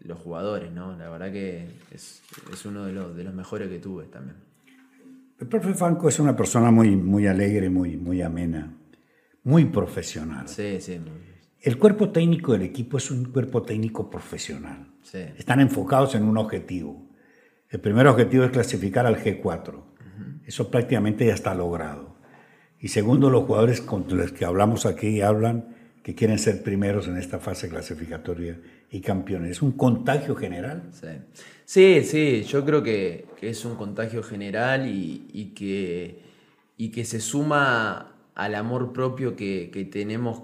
[0.00, 0.96] los jugadores, ¿no?
[0.98, 2.20] La verdad que es,
[2.64, 4.36] uno de los, de los mejores que tuve también.
[5.38, 8.72] El profe Franco es una persona muy, muy alegre, muy, muy amena
[9.44, 10.48] muy profesional.
[10.48, 11.00] Sí, sí.
[11.60, 14.86] El cuerpo técnico del equipo es un cuerpo técnico profesional.
[15.02, 15.18] Sí.
[15.38, 17.08] Están enfocados en un objetivo.
[17.70, 19.82] El primer objetivo es clasificar al G4.
[20.44, 22.16] Eso prácticamente ya está logrado.
[22.78, 27.16] Y segundo, los jugadores con los que hablamos aquí hablan que quieren ser primeros en
[27.16, 29.52] esta fase clasificatoria y campeones.
[29.52, 30.90] ¿Es un contagio general?
[30.92, 31.08] Sí,
[31.64, 36.20] sí, sí yo creo que, que es un contagio general y, y, que,
[36.76, 40.42] y que se suma al amor propio que, tenemos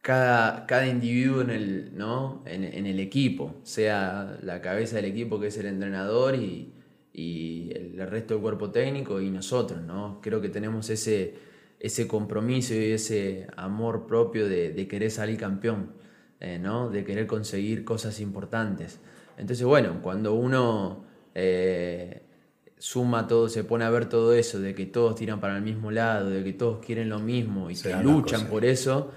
[0.00, 2.42] cada, cada, individuo en el, ¿no?
[2.46, 6.74] En, el equipo, sea la cabeza del equipo que es el entrenador y,
[7.14, 9.82] el resto del cuerpo técnico y nosotros.
[9.82, 10.20] ¿no?
[10.22, 11.34] Creo que tenemos ese,
[11.78, 15.92] ese compromiso y ese amor propio de, querer salir campeón,
[16.40, 16.88] eh, ¿no?
[16.88, 18.98] de querer conseguir cosas importantes.
[19.36, 21.04] Entonces, bueno, cuando uno...
[21.34, 22.22] Eh,
[22.82, 25.92] suma todo, se pone a ver todo eso, de que todos tiran para el mismo
[25.92, 29.12] lado, de que todos quieren lo mismo y que luchan por eso,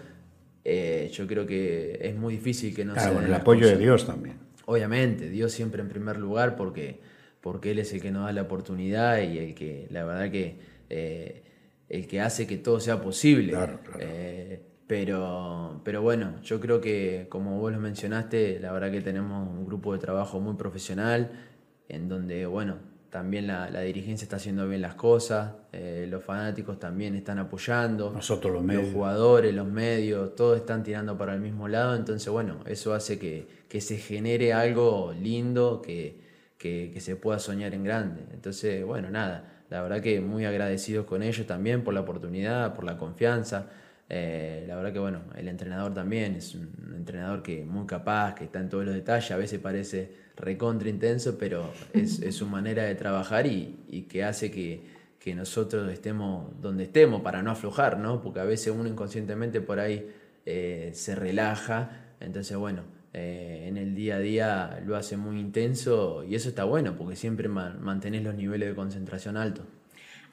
[0.63, 4.05] eh, yo creo que es muy difícil que no claro, con el apoyo de Dios
[4.05, 4.37] también.
[4.67, 6.99] Obviamente, Dios siempre en primer lugar porque,
[7.41, 10.59] porque Él es el que nos da la oportunidad y el que, la verdad que,
[10.91, 11.41] eh,
[11.89, 13.53] el que hace que todo sea posible.
[13.53, 13.99] Claro, claro.
[13.99, 19.49] Eh, pero, pero bueno, yo creo que como vos lo mencionaste, la verdad que tenemos
[19.49, 21.31] un grupo de trabajo muy profesional,
[21.89, 27.15] en donde, bueno, también la, dirigencia está haciendo bien las cosas, eh, los fanáticos también
[27.15, 31.69] están apoyando, nosotros los medios, los jugadores, los medios, todos están tirando para el mismo
[31.69, 33.47] lado, entonces bueno, eso hace que,
[33.79, 36.19] se genere algo lindo, que,
[36.99, 38.21] se pueda soñar en grande.
[38.33, 42.83] Entonces, bueno, nada, la verdad que muy agradecidos con ellos también por la oportunidad, por
[42.83, 43.69] la confianza.
[44.09, 48.43] Eh, la verdad que bueno, el entrenador también es un entrenador que muy capaz, que
[48.43, 52.95] está en todos los detalles, a veces parece recontra intenso, pero es, su manera de
[52.95, 54.95] trabajar y, que hace que,
[55.33, 58.21] nosotros estemos donde estemos para no aflojar, ¿no?
[58.21, 60.07] Porque a veces uno inconscientemente por ahí
[60.45, 66.23] eh, se relaja, entonces bueno, eh, en el día a día lo hace muy intenso
[66.23, 69.65] y eso está bueno porque siempre mantenés los niveles de concentración altos.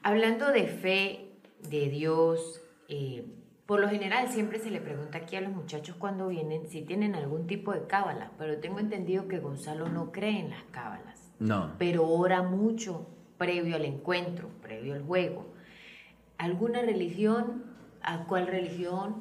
[0.03, 1.29] Hablando de fe,
[1.69, 3.23] de Dios, eh,
[3.73, 7.15] por lo general siempre se le pregunta aquí a los muchachos cuando vienen si tienen
[7.15, 11.31] algún tipo de cábala, pero tengo entendido que Gonzalo no cree en las cábalas.
[11.39, 11.71] No.
[11.79, 13.07] Pero ora mucho
[13.39, 15.47] previo al encuentro, previo al juego.
[16.37, 17.63] ¿Alguna religión,
[18.03, 19.15] ¿A cuál religión?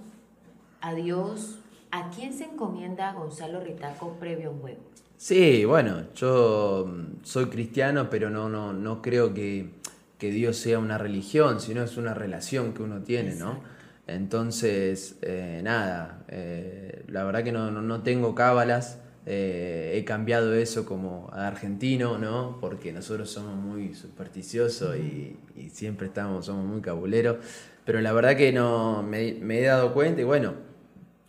[0.82, 1.58] ¿A Dios?
[1.90, 4.80] ¿A quién se encomienda Gonzalo Ritaco previo a un juego?
[5.16, 9.70] Sí, bueno, yo mm, soy cristiano, pero no, no, no creo que,
[10.18, 13.72] que Dios sea una religión, sino es una relación que uno tiene, ¿no?
[14.14, 20.55] Entonces, eh, nada, eh, la verdad que no, no, no tengo cábalas, eh, he cambiado
[20.55, 22.59] eso como argentino, ¿no?
[22.61, 25.38] Porque nosotros somos muy supersticiosos y,
[25.72, 27.37] siempre estamos, somos muy cabuleros.
[27.85, 30.55] Pero la verdad que no me, me he dado cuenta y bueno,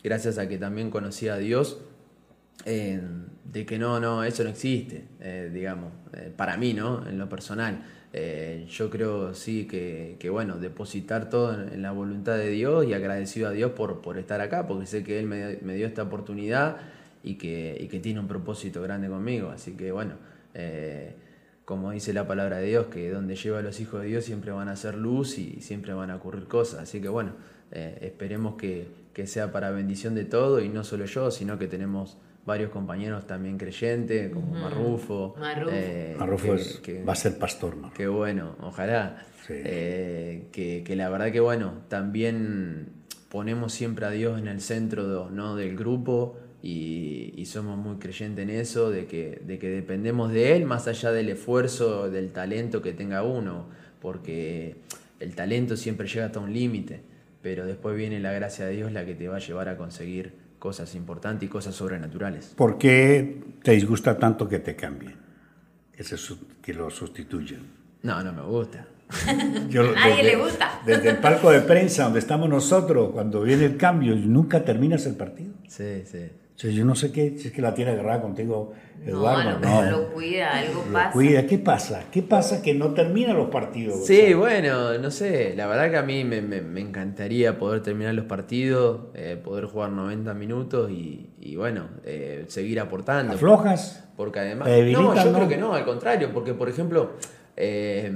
[0.03, 1.79] gracias a que también conocí a Dios,
[2.65, 5.05] de que no, no, eso no existe,
[5.51, 5.91] digamos,
[6.35, 7.07] para mí, ¿no?
[7.07, 7.83] En lo personal.
[8.15, 13.47] Eh, yo creo, sí, que, bueno, depositar todo en, la voluntad de Dios y agradecido
[13.47, 16.77] a Dios por, por estar acá, porque sé que Él me, me dio esta oportunidad
[17.23, 19.49] y que, y que, tiene un propósito grande conmigo.
[19.49, 20.13] Así que, bueno,
[20.53, 21.15] eh,
[21.65, 24.51] como dice la palabra de Dios, que donde lleva a los hijos de Dios siempre
[24.51, 26.81] van a ser luz y siempre van a ocurrir cosas.
[26.81, 27.31] Así que, bueno,
[27.71, 31.67] eh, esperemos que, que sea para bendición de todo y no solo yo, sino que
[31.67, 34.61] tenemos varios compañeros también creyentes, como uh -huh.
[34.61, 35.35] Marrufo.
[35.39, 37.75] Marrufo, eh, Marrufo es, que, va a ser pastor.
[37.75, 37.95] Marrufo.
[37.95, 39.25] Qué bueno, ojalá.
[39.47, 39.53] Sí.
[39.55, 42.87] Eh, que, que, la verdad que bueno, también
[43.29, 45.55] ponemos siempre a Dios en el centro de, ¿no?
[45.55, 50.55] del grupo y, y, somos muy creyentes en eso, de que, de que dependemos de
[50.55, 53.67] Él más allá del esfuerzo, del talento que tenga uno,
[53.99, 54.77] porque
[55.19, 57.01] el talento siempre llega hasta un límite,
[57.41, 60.42] pero después viene la gracia de Dios la que te va a llevar a conseguir
[60.63, 62.53] cosas importantes y cosas sobrenaturales.
[62.55, 65.15] ¿Por qué te disgusta tanto que te cambien?
[65.91, 66.15] Que, se,
[66.61, 67.59] que lo sustituyan.
[68.01, 68.87] No, no me gusta.
[69.67, 70.79] Yo, a nadie le gusta.
[70.85, 75.15] Desde el palco de prensa donde estamos nosotros, cuando viene el cambio, nunca terminas el
[75.15, 75.51] partido.
[75.67, 76.29] Sí, sí.
[76.55, 79.59] O sea, yo no sé qué, si es que la tiene agarrada contigo, Eduardo.
[79.59, 81.11] No, no, lo cuida, algo lo pasa.
[81.11, 81.47] Cuida.
[81.47, 82.03] ¿Qué pasa?
[82.11, 84.05] ¿Qué pasa que no termina los partidos?
[84.05, 84.37] Sí, ¿sabes?
[84.37, 85.55] bueno, no sé.
[85.55, 89.65] La verdad que a mí me, me, me encantaría poder terminar los partidos, eh, poder
[89.65, 93.33] jugar 90 minutos y, y bueno, eh, seguir aportando.
[93.33, 94.03] ¿Aflojas?
[94.15, 94.67] Porque además.
[94.67, 95.33] No, yo no.
[95.33, 97.13] creo que no, al contrario, porque por ejemplo.
[97.57, 98.11] Eh,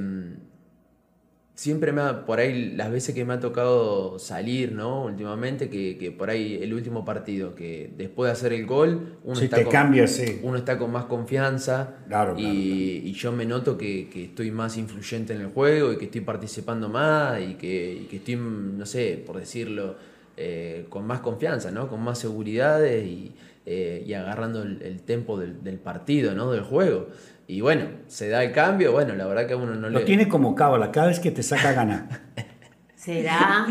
[1.57, 5.05] siempre me ha, por ahí las veces que me ha tocado salir, ¿no?
[5.05, 9.41] Últimamente, que, que por ahí el último partido, que después de hacer el gol, uno,
[9.41, 10.39] está, con, cambia, sí.
[10.43, 14.51] uno está con más confianza claro, y, claro, y, yo me noto que, que, estoy
[14.51, 18.35] más influyente en el juego y que estoy participando más y que, y que estoy,
[18.35, 19.95] no sé, por decirlo,
[20.37, 21.89] eh, con más confianza, ¿no?
[21.89, 23.33] Con más seguridades y,
[23.65, 26.51] eh, y agarrando el, el tempo del, del, partido, ¿no?
[26.51, 27.07] Del juego.
[27.49, 30.05] Y bueno, se da el cambio, bueno, la verdad que a uno no Lo le...
[30.05, 32.10] tiene como cábala, cada vez que te saca gana.
[32.95, 33.65] ¿Será?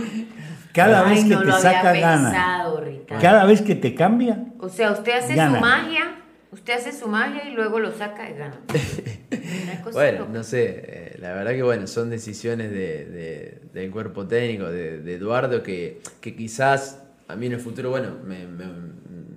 [0.73, 2.31] Cada Ay, vez que no te lo saca había gana.
[2.31, 3.23] Pensado, Ricardo.
[3.23, 4.47] Cada vez que te cambia.
[4.61, 5.57] O sea, usted hace gana.
[5.57, 6.15] su magia,
[6.53, 8.59] usted hace su magia y luego lo saca y gana.
[9.93, 10.33] bueno, loca.
[10.33, 15.01] no sé, eh, la verdad que bueno, son decisiones de, de, del cuerpo técnico, de,
[15.01, 18.65] de, Eduardo, que, que quizás a mí en el futuro, bueno, me, me,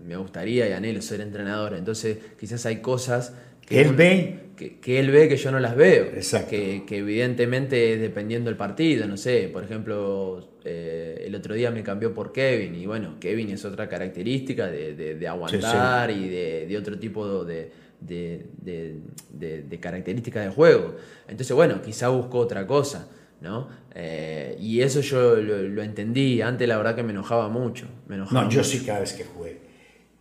[0.06, 3.34] me gustaría y anhelo ser entrenador, entonces quizás hay cosas
[3.70, 6.06] que él ve que, que, él ve que yo no las veo.
[6.08, 6.50] Exacto.
[6.50, 11.82] Que, que evidentemente dependiendo del partido, no sé, por ejemplo, eh, el otro día me
[11.82, 16.26] cambió por Kevin y bueno, Kevin es otra característica de, de, de aguantar sí, sí.
[16.26, 20.98] y de, de, otro tipo de, de, características de juego.
[21.30, 23.08] Entonces, bueno, quizá busco otra cosa.
[23.40, 23.70] ¿no?
[23.96, 26.42] Eh, y eso yo lo, lo, entendí.
[26.42, 27.88] Antes la verdad que me enojaba mucho.
[28.10, 29.69] Me enojaba no, yo sí cada vez que jugué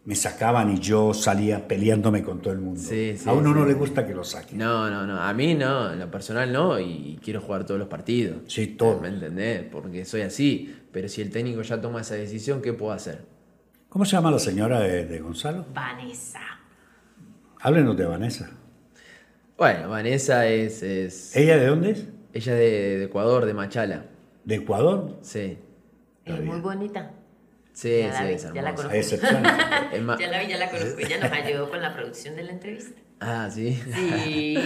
[0.09, 2.81] me sacaban y yo salía peleándome con todo el mundo.
[2.81, 3.59] Sí, sí, a uno sí.
[3.59, 4.57] no le gusta que lo saquen.
[4.57, 5.21] No, no, no.
[5.21, 8.39] A mí no, en lo personal no, y quiero jugar todos los partidos.
[8.47, 9.01] Sí, todo.
[9.01, 9.65] ¿Me entendés?
[9.71, 10.75] Porque soy así.
[10.93, 13.27] Pero si el técnico ya toma esa decisión, ¿qué puedo hacer?
[13.91, 15.67] ¿Cómo se llama la señora de, de Gonzalo?
[15.75, 16.41] Vanessa.
[17.61, 18.51] Háblenos de Vanessa.
[19.59, 21.37] Bueno, Vanessa es, es...
[21.37, 22.09] ¿Ella de dónde es?
[22.33, 24.07] Ella de, de Ecuador, de Machala.
[24.43, 25.19] ¿De Ecuador?
[25.21, 25.59] Sí.
[26.25, 27.13] Es muy bonita.
[27.79, 28.55] Sí, ya sí, vi, es hermosa.
[28.55, 28.97] Ya la conozco.
[30.19, 30.99] Ya la vi, ya la conozco.
[30.99, 33.01] Ella nos ayudó con la producción de la entrevista.
[33.21, 33.81] Ah, sí.
[34.25, 34.59] Sí,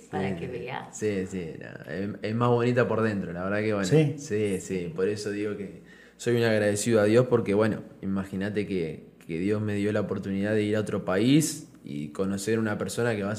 [0.10, 0.96] para que veas.
[0.96, 1.52] Sí, sí.
[1.60, 3.86] No, es, es, más bonita por dentro, la verdad que bueno.
[3.86, 4.14] Sí.
[4.16, 4.90] Sí, sí.
[4.96, 5.82] Por eso digo que
[6.16, 10.54] soy un agradecido a Dios porque, bueno, imagínate que, que Dios me dio la oportunidad
[10.54, 13.34] de ir a otro país y conocer una persona que va,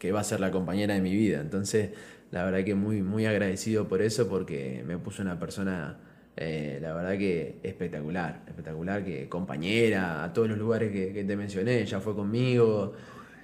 [0.00, 1.40] que va a ser la compañera de mi vida.
[1.40, 1.90] Entonces,
[2.32, 6.00] la verdad que muy, muy agradecido por eso porque me puso una persona
[6.36, 11.36] eh, la verdad que espectacular, espectacular, que compañera, a todos los lugares que, que, te
[11.36, 12.92] mencioné, ella fue conmigo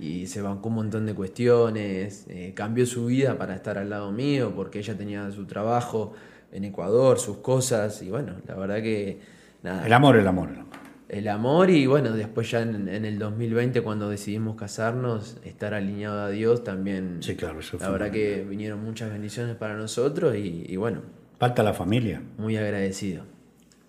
[0.00, 4.10] y se bancó un montón de cuestiones, eh, cambió su vida para estar al lado
[4.10, 6.14] mío porque ella tenía su trabajo
[6.52, 9.20] en Ecuador, sus cosas y bueno, la verdad que
[9.62, 9.86] nada.
[9.86, 10.70] El amor, el amor, el amor.
[11.08, 16.22] El amor y bueno, después ya en, en el 2020 cuando decidimos casarnos, estar alineado
[16.22, 17.18] a Dios también.
[17.20, 21.02] Sí, claro, eso La verdad que vinieron muchas bendiciones para nosotros y, y bueno,
[21.40, 23.24] Falta la familia, muy agradecido.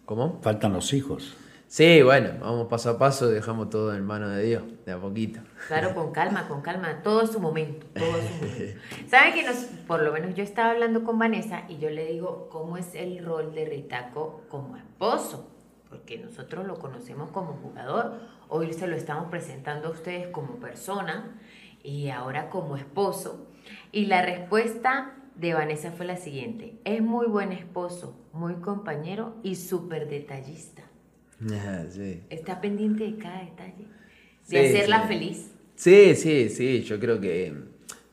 [0.06, 0.40] ¿Cómo?
[0.42, 1.36] faltan los hijos.
[1.68, 5.42] Sí, bueno, vamos paso a paso, dejamos todo en manos de Dios, de a poquito.
[5.68, 8.82] Claro, con calma, con calma, todo es su momento, todo es su momento.
[9.10, 12.48] ¿Sabe que nos, por lo menos yo estaba hablando con Vanessa y yo le digo
[12.50, 15.52] cómo es el rol de Ritaco como esposo?
[15.90, 18.14] Porque nosotros lo conocemos como jugador,
[18.48, 21.38] hoy se lo estamos presentando a ustedes como persona
[21.84, 23.50] y ahora como esposo.
[23.92, 29.56] Y la respuesta de Vanessa fue la siguiente, es muy buen esposo, muy compañero y
[29.56, 30.84] súper detallista.
[31.90, 32.22] Sí.
[32.30, 33.88] Está pendiente de cada detalle, de
[34.44, 35.08] Sí, hacerla sí.
[35.08, 35.52] feliz.
[35.76, 37.54] Sí, sí, sí, yo creo que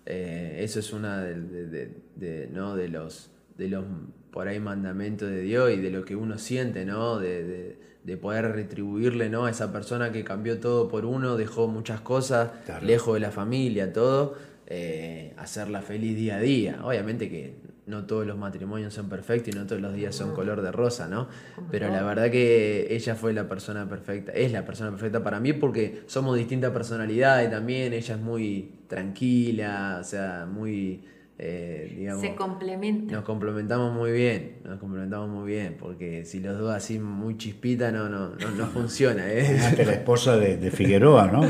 [0.07, 2.75] eh, eso es una de, de- de- de, ¿no?
[2.77, 3.85] de los de los
[4.31, 7.19] por ahí mandamientos de Dios y de lo que uno siente, ¿no?
[7.19, 9.45] De, de- de poder retribuirle, ¿no?
[9.45, 12.87] A esa persona que cambió todo por uno, dejó muchas cosas, Claro.
[12.87, 14.37] lejos de la familia, todo,
[14.71, 16.81] eh, hacerla feliz día a día.
[16.85, 17.55] Obviamente que
[17.87, 21.09] no todos los matrimonios son perfectos y no todos los días son color de rosa,
[21.09, 21.27] ¿no?
[21.71, 25.55] Pero la verdad que ella fue la persona perfecta, es la persona perfecta para mí
[25.55, 31.03] porque somos distintas personalidades también, ella es muy tranquila, o sea, muy,
[31.39, 32.21] eh, digamos...
[32.21, 33.15] Se complementa.
[33.15, 37.91] Nos complementamos muy bien, nos complementamos muy bien, porque si los dos así muy chispita
[37.91, 39.59] no, no, no, no funciona, ¿eh?
[39.79, 41.41] La esposa de, de Figueroa, ¿no?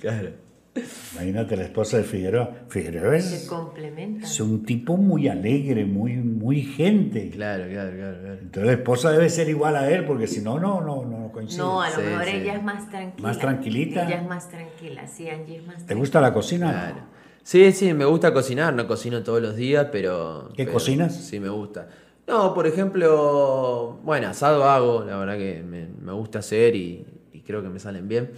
[0.00, 0.41] Claro.
[1.12, 2.50] Imagínate la esposa de Figueroa.
[2.68, 3.50] Figueroa Se es,
[4.24, 7.28] es un tipo muy alegre, muy, muy gente.
[7.30, 8.34] Claro, claro, claro, claro.
[8.40, 11.58] Entonces la esposa debe ser igual a él, porque si no, no, no, no coincide.
[11.58, 12.30] No, a lo Sí, mejor sí.
[12.36, 13.28] ella es más tranquila.
[13.28, 14.06] ¿Más tranquilita?
[14.06, 15.98] Ella es más tranquila, sí, Angie es más ¿Te tranquila.
[16.00, 16.70] gusta la cocina?
[16.70, 16.96] Claro.
[17.42, 20.48] Sí, sí, me gusta cocinar, no cocino todos los días, pero...
[20.56, 21.14] ¿Qué pero cocinas?
[21.14, 21.88] Sí, me gusta.
[22.26, 27.40] No, por ejemplo, bueno, asado hago, la verdad que me, me gusta hacer y, y
[27.40, 28.30] creo que me salen bien.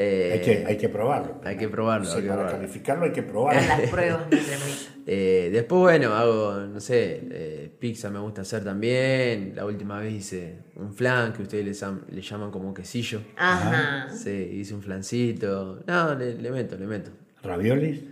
[0.00, 1.40] Eh, Hay que, hay que probarlo.
[1.42, 2.58] hay que probarlo, Sí, hay que para probarlo.
[2.60, 3.60] calificarlo hay que probarlo.
[3.66, 4.22] las pruebas.
[5.10, 9.54] Eh, después, bueno, hago, no sé, eh, pizza me gusta hacer también.
[9.56, 13.22] La última vez hice un flan, que ustedes le, llaman como quesillo.
[13.38, 14.10] Ajá.
[14.10, 15.82] Sí, hice un flancito.
[15.86, 17.10] No, le, le meto, le meto.
[17.42, 18.02] ¿Raviolis?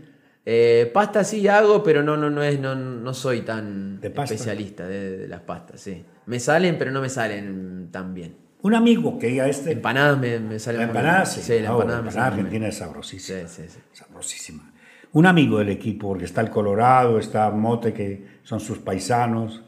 [0.47, 5.19] Eh, pasta sí hago, pero no, no, no, es, no, no soy tan especialista de,
[5.19, 6.03] de las pastas, sí.
[6.25, 8.37] Me salen, pero no me salen tan bien.
[8.63, 9.73] Un amigo que diga este.
[9.73, 11.27] Empanadas me, me salen La muy empanada, bien.
[11.35, 11.41] sí.
[11.43, 13.49] Sí, la empanada la sale argentina es sabrosísima.
[13.49, 13.79] Sí, sí, sí.
[13.93, 14.73] Sabrosísima.
[15.13, 19.63] Un amigo del equipo, porque está el Colorado, está Mote, que son sus paisanos,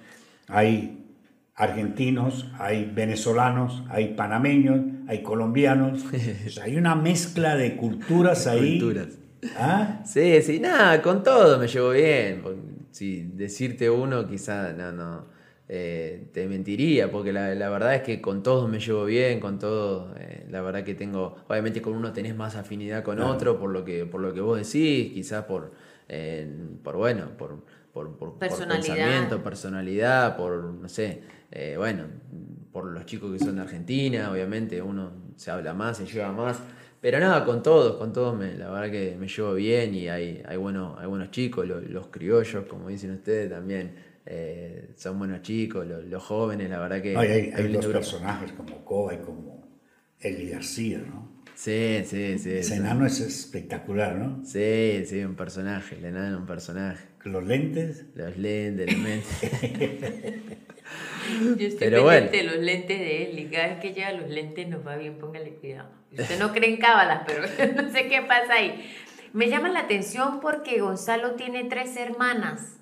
[0.48, 1.06] hay
[1.54, 6.04] argentinos, hay venezolanos, hay panameños, hay colombianos.
[6.46, 8.78] O sea, hay una mezcla de culturas ahí.
[8.78, 9.08] Culturas.
[9.56, 10.00] ¿Ah?
[10.04, 12.42] Sí, sí, nada, con todo me llevo bien.
[12.90, 15.26] Si decirte uno, quizá no, no,
[15.68, 19.58] eh, te mentiría, porque la, la verdad es que con todos me llevo bien, con
[19.58, 23.70] todos, eh, la verdad que tengo, obviamente con uno tenés más afinidad con otro, por
[23.70, 25.72] lo que, por lo que vos decís, quizás por,
[26.08, 26.50] eh,
[26.82, 28.78] por bueno, por, por, por, por Personalidad.
[28.96, 32.04] pensamiento, personalidad, por, no sé, eh, bueno,
[32.72, 36.60] por los chicos que son de Argentina, obviamente uno se habla más, se lleva más.
[37.00, 40.42] Pero nada, con todos, con todos me, la verdad que me llevo bien y hay,
[40.46, 43.94] hay, buenos, hay buenos chicos, lo- los, criollos, como dicen ustedes también,
[44.30, 49.14] eh, son buenos chicos, lo- los jóvenes, la verdad que Hay, dos personajes como Coba
[49.14, 49.66] y como
[50.20, 51.38] Eli García, ¿no?
[51.54, 52.50] Sí, sí, sí.
[52.52, 52.74] Ese sí.
[52.74, 54.44] enano es espectacular, ¿no?
[54.44, 57.04] Sí, sí, un personaje, el enano, un personaje.
[57.24, 58.04] Los lentes.
[58.14, 59.40] Los lentes, los lentes.
[61.58, 64.30] Yo estoy Pero pendiente de los lentes de él y cada vez que lleva los
[64.30, 65.90] lentes nos va bien, póngale cuidado.
[66.12, 67.42] Usted no cree en cábalas, pero
[67.82, 68.88] no sé qué pasa ahí.
[69.32, 72.77] Me llama la atención porque Gonzalo tiene tres hermanas,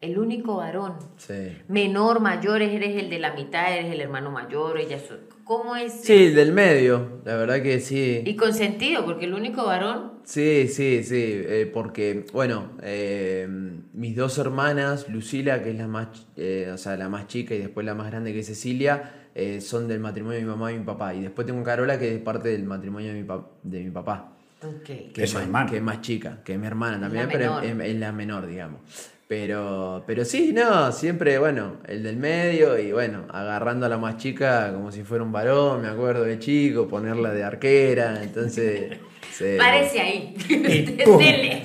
[0.00, 0.94] el único varón.
[1.16, 1.56] Sí.
[1.68, 5.92] Menor, mayor, eres el de la mitad, eres el hermano mayor, ella so- ¿Cómo es?
[6.02, 8.22] Sí, del medio, la verdad que sí.
[8.26, 13.48] Y consentido, porque el único varón, Sí, sí, sí, eh, porque, bueno, eh,
[13.94, 17.58] mis dos hermanas, Lucila, que es la más, eh, o sea, la más chica y
[17.60, 20.78] después la más grande que es Cecilia, eh, son del matrimonio de mi mamá y
[20.78, 21.14] mi papá.
[21.14, 24.32] Y después tengo Carola, que es parte del matrimonio de mi, pa- de mi papá,
[24.62, 24.82] ok.
[24.84, 25.70] que Es es, más, hermana.
[25.70, 28.80] que es más chica, que es mi hermana también, pero es, es la menor, digamos.
[29.28, 34.16] Pero, pero sí, no, siempre, bueno, el del medio y bueno, agarrando a la más
[34.16, 38.96] chica como si fuera un varón, me acuerdo de chico, ponerla de arquera, entonces...
[39.30, 39.56] sí.
[39.58, 40.34] Párese ahí.
[40.48, 41.62] Dele.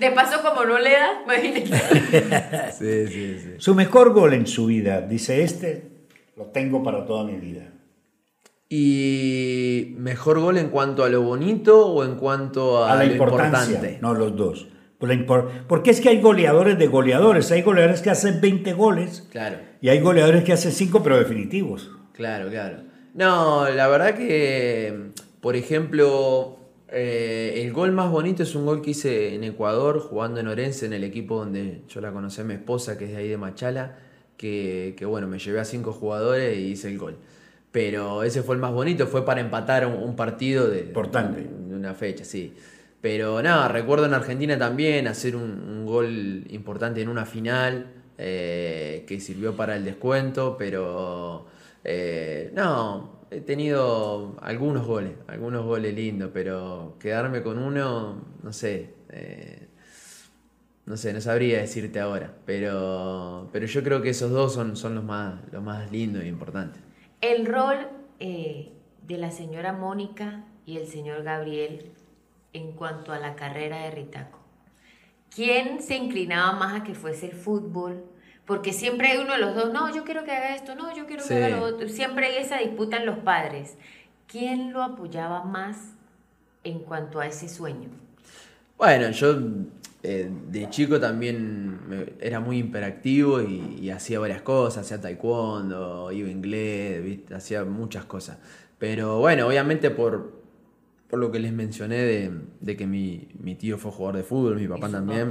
[0.00, 2.72] De paso, como no le da, imagínate.
[2.72, 3.54] Sí, sí, sí.
[3.58, 7.72] Su mejor gol en su vida, dice este, lo tengo para toda mi vida.
[8.68, 13.12] ¿Y mejor gol en cuanto a lo bonito o en cuanto a, a la lo
[13.12, 13.74] importancia.
[13.74, 13.98] importante?
[14.00, 14.68] No, los dos.
[15.68, 17.50] Porque es que hay goleadores de goleadores.
[17.52, 21.90] Hay goleadores que hacen 20 goles Claro, y hay goleadores que hacen 5 pero definitivos.
[22.12, 22.78] claro, claro.
[23.14, 25.10] No, la verdad que,
[25.42, 26.56] por ejemplo,
[26.88, 30.86] eh, el gol más bonito es un gol que hice en Ecuador, jugando en Orense,
[30.86, 33.36] en el equipo donde yo la conocí a mi esposa, que es de ahí de
[33.36, 33.98] Machala.
[34.38, 37.16] que, que, bueno, me llevé a cinco jugadores y hice el gol.
[37.70, 41.42] Pero ese fue el más bonito, fue para empatar un, partido de, Importante.
[41.68, 42.54] de una fecha, sí.
[43.02, 49.18] Pero nada, recuerdo en Argentina también hacer un, gol importante en una final eh, que
[49.18, 51.46] sirvió para el descuento, pero
[51.82, 58.94] eh, no, he tenido algunos goles, algunos goles lindos, pero quedarme con uno, no sé,
[59.10, 59.66] eh,
[60.86, 64.94] no sé, no sabría decirte ahora, pero, pero yo creo que esos dos son, son
[64.94, 66.80] los, más, los más lindos e importantes.
[67.20, 67.88] El rol
[68.20, 71.90] de la señora Mónica y el señor Gabriel
[72.52, 74.38] en cuanto a la carrera de Ritaco?
[75.34, 78.04] ¿Quién se inclinaba más a que fuese el fútbol?
[78.44, 81.06] Porque siempre hay uno de los dos, no, yo quiero que haga esto, no, yo
[81.06, 81.88] quiero que haga lo otro.
[81.88, 83.76] Siempre hay esa disputa en los padres.
[84.26, 85.94] ¿Quién lo apoyaba más
[86.64, 87.88] en cuanto a ese sueño?
[88.76, 89.38] Bueno, yo
[90.02, 97.20] eh, de chico también era muy hiperactivo y, hacía varias cosas, hacía taekwondo, iba inglés,
[97.32, 98.38] hacía muchas cosas.
[98.78, 100.41] Pero bueno, obviamente por,
[101.12, 102.30] por lo que les mencioné
[102.62, 105.30] de, que mi, tío fue jugador de fútbol, mi papá también.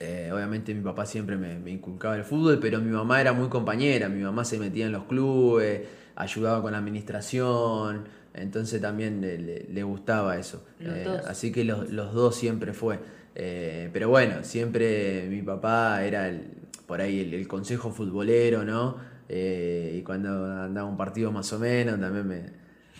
[0.00, 4.08] Eh, obviamente mi papá siempre me, inculcaba el fútbol, pero mi mamá era muy compañera,
[4.08, 5.82] mi mamá se metía en los clubes,
[6.16, 10.64] ayudaba con la administración, entonces también le, gustaba eso.
[10.80, 12.98] Eh, así que los, dos siempre fue.
[13.36, 16.48] Eh, pero bueno, siempre mi papá era el,
[16.88, 18.96] por ahí el, consejo futbolero, ¿no?
[19.28, 22.42] y cuando andaba un partido más o menos también me,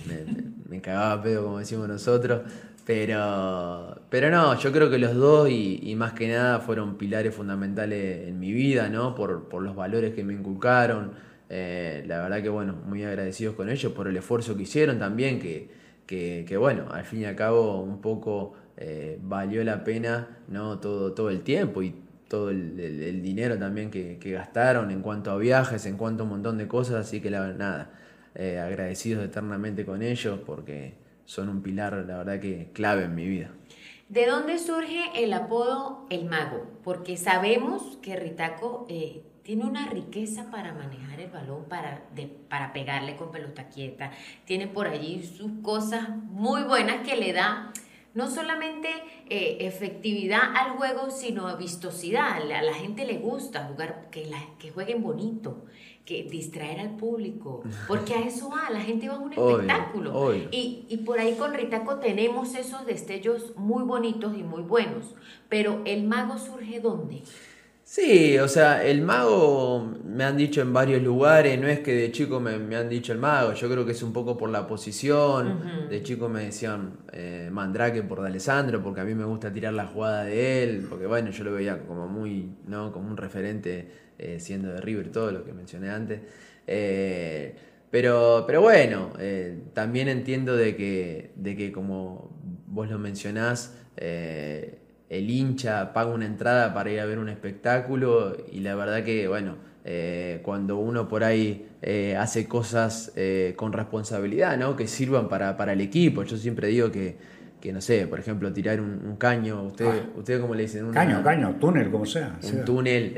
[0.07, 2.43] me, cagaba pedo, como decimos nosotros.
[2.87, 8.29] Pero, pero no, yo creo que los dos y, más que nada fueron pilares fundamentales
[8.29, 9.14] en mi vida, ¿no?
[9.14, 11.12] Por, los valores que me inculcaron.
[11.49, 15.39] Eh, la verdad que, bueno, muy agradecidos con ellos por el esfuerzo que hicieron también,
[15.39, 15.68] que,
[16.07, 20.79] que, bueno, al fin y al cabo un poco eh, valió la pena, ¿no?
[20.79, 21.95] Todo, todo el tiempo y
[22.29, 26.31] todo el, dinero también que, que, gastaron en cuanto a viajes, en cuanto a un
[26.31, 27.91] montón de cosas, así que la, nada,
[28.35, 33.26] eh, agradecidos eternamente con ellos porque son un pilar, la verdad que clave en mi
[33.26, 33.51] vida.
[34.09, 36.66] ¿De dónde surge el apodo El Mago?
[36.83, 42.03] Porque sabemos que Ritaco eh, tiene una riqueza para manejar el balón, para,
[42.49, 44.11] para pegarle con pelota quieta.
[44.45, 47.72] Tiene por allí sus cosas muy buenas que le da
[48.15, 48.89] no solamente
[49.29, 52.37] eh, efectividad al juego, sino vistosidad.
[52.37, 55.65] A la gente le gusta jugar, que, la, que jueguen bonito
[56.05, 60.35] que distraer al público, porque a eso va, la gente va a un espectáculo.
[60.51, 65.15] Y, y, por ahí con Ritaco tenemos esos destellos muy bonitos y muy buenos,
[65.49, 67.23] pero el mago surge dónde?
[67.93, 72.12] Sí, o sea, el mago me han dicho en varios lugares, no es que de
[72.12, 74.64] chico me, me han dicho el mago, yo creo que es un poco por la
[74.68, 79.72] posición, de chico me decían eh, Mandrake por D'Alessandro, porque a mí me gusta tirar
[79.72, 82.93] la jugada de él, porque bueno, yo lo veía como muy, ¿no?
[82.93, 83.88] Como un referente
[84.20, 86.20] eh, siendo de River, todo lo que mencioné antes.
[86.68, 87.57] Eh,
[87.91, 89.14] pero, pero bueno,
[89.74, 92.38] también entiendo de que, de que como
[92.68, 93.74] vos lo mencionás,
[95.11, 99.27] el hincha paga una entrada para ir a ver un espectáculo y la verdad que,
[99.27, 104.77] bueno, eh, cuando uno por ahí eh, hace cosas eh, con responsabilidad, ¿no?
[104.77, 106.23] Que sirvan para, para, el equipo.
[106.23, 107.17] Yo siempre digo que,
[107.61, 110.11] que no sé, por ejemplo, tirar un, caño, ¿ustedes ah.
[110.17, 110.93] usted cómo le dicen?
[110.93, 112.39] caño, caño, túnel, como sea.
[112.45, 113.15] Un túnel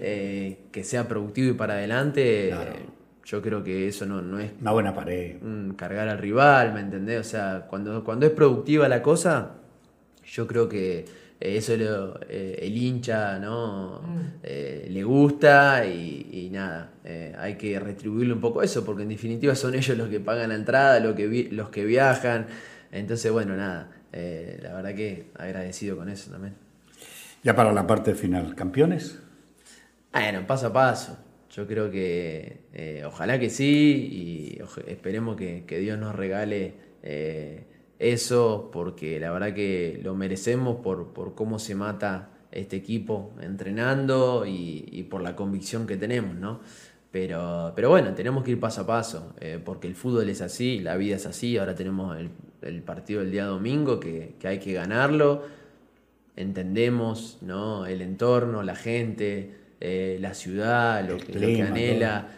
[0.72, 2.54] que sea productivo y para adelante.
[3.26, 4.52] yo creo que eso no, no es...
[4.62, 5.36] Una buena pared.
[5.76, 7.20] cargar al rival, ¿me entendés?
[7.20, 9.56] O sea, cuando, cuando es productiva la cosa,
[10.24, 11.72] yo creo que eh, eso
[12.28, 14.00] eh, el hincha ¿no?
[14.00, 14.20] Mm.
[14.44, 16.92] Eh, le gusta y, nada,
[17.38, 20.54] hay que retribuirle un poco eso, porque en definitiva son ellos los que pagan la
[20.54, 22.46] entrada, los que, los que viajan.
[22.92, 26.54] Entonces, bueno, nada, la verdad que agradecido con eso también.
[27.42, 29.18] Ya para la parte final, ¿campeones?
[30.12, 31.18] Bueno, paso a paso.
[31.50, 36.74] Yo creo que ojalá que sí y esperemos que, que, Dios nos regale
[38.02, 44.44] eso, porque la verdad que lo merecemos por, por cómo se mata este equipo entrenando
[44.46, 46.60] y, por la convicción que tenemos, ¿no?
[47.10, 50.80] Pero, pero bueno, tenemos que ir paso a paso, eh, porque el fútbol es así,
[50.80, 52.16] la vida es así, ahora tenemos
[52.62, 55.42] el, partido del día domingo que, hay que ganarlo,
[56.36, 57.86] entendemos ¿no?
[57.86, 62.28] el entorno, la gente, eh, la ciudad, lo, que anhela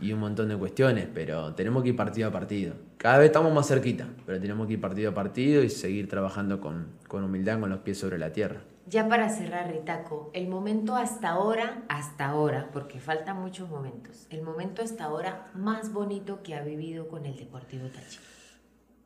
[0.00, 2.89] y, un montón de cuestiones, pero tenemos que ir partido a partido.
[3.00, 6.60] Cada vez estamos más cerquita, pero tenemos que ir partido a partido y seguir trabajando
[6.60, 8.60] con, con humildad, con los pies sobre la tierra.
[8.88, 14.42] Ya para cerrar, Ritaco, el momento hasta ahora, hasta ahora, porque faltan muchos momentos, el
[14.42, 18.22] momento hasta ahora más bonito que ha vivido con el Deportivo Táchira.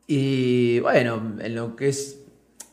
[0.09, 2.20] Y bueno, en lo que es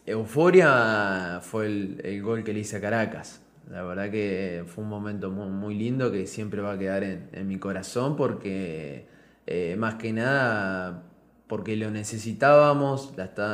[0.07, 3.41] euforia fue el, el, gol que le hice a Caracas.
[3.69, 7.59] La verdad que fue un momento muy, lindo que siempre va a quedar en, mi
[7.59, 9.05] corazón porque
[9.45, 11.10] eh, más que nada
[11.51, 13.11] porque lo necesitábamos,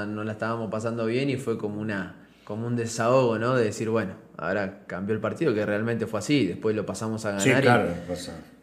[0.07, 3.55] no la estábamos pasando bien y fue como una como un desahogo, ¿no?
[3.55, 7.31] De decir, bueno, ahora cambió el partido, que realmente fue así, después lo pasamos a
[7.31, 7.43] ganar.
[7.43, 7.89] Sí, claro,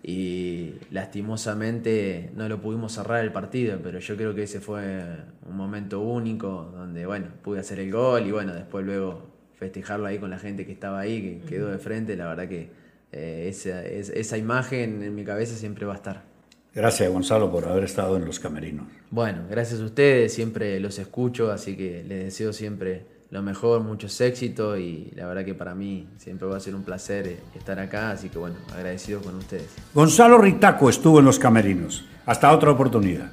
[0.04, 5.04] y, y, lastimosamente no lo pudimos cerrar el partido, pero yo creo que ese fue
[5.48, 10.18] un momento único donde, bueno, pude hacer el gol y bueno, después luego festejarlo ahí
[10.18, 12.70] con la gente que estaba ahí, que quedó de frente, la verdad que
[13.10, 16.33] eh, esa, esa imagen en mi cabeza siempre va a estar.
[16.74, 18.86] Gracias Gonzalo por haber estado en los camerinos.
[19.10, 24.20] Bueno, gracias a ustedes, siempre los escucho, así que les deseo siempre lo mejor, muchos
[24.20, 27.78] éxitos y la verdad que para mí siempre va a ser un placer eh, estar
[27.78, 29.68] acá, así que bueno, agradecido con ustedes.
[29.92, 32.04] Gonzalo Ritaco estuvo en los camerinos.
[32.26, 33.30] Hasta otra oportunidad.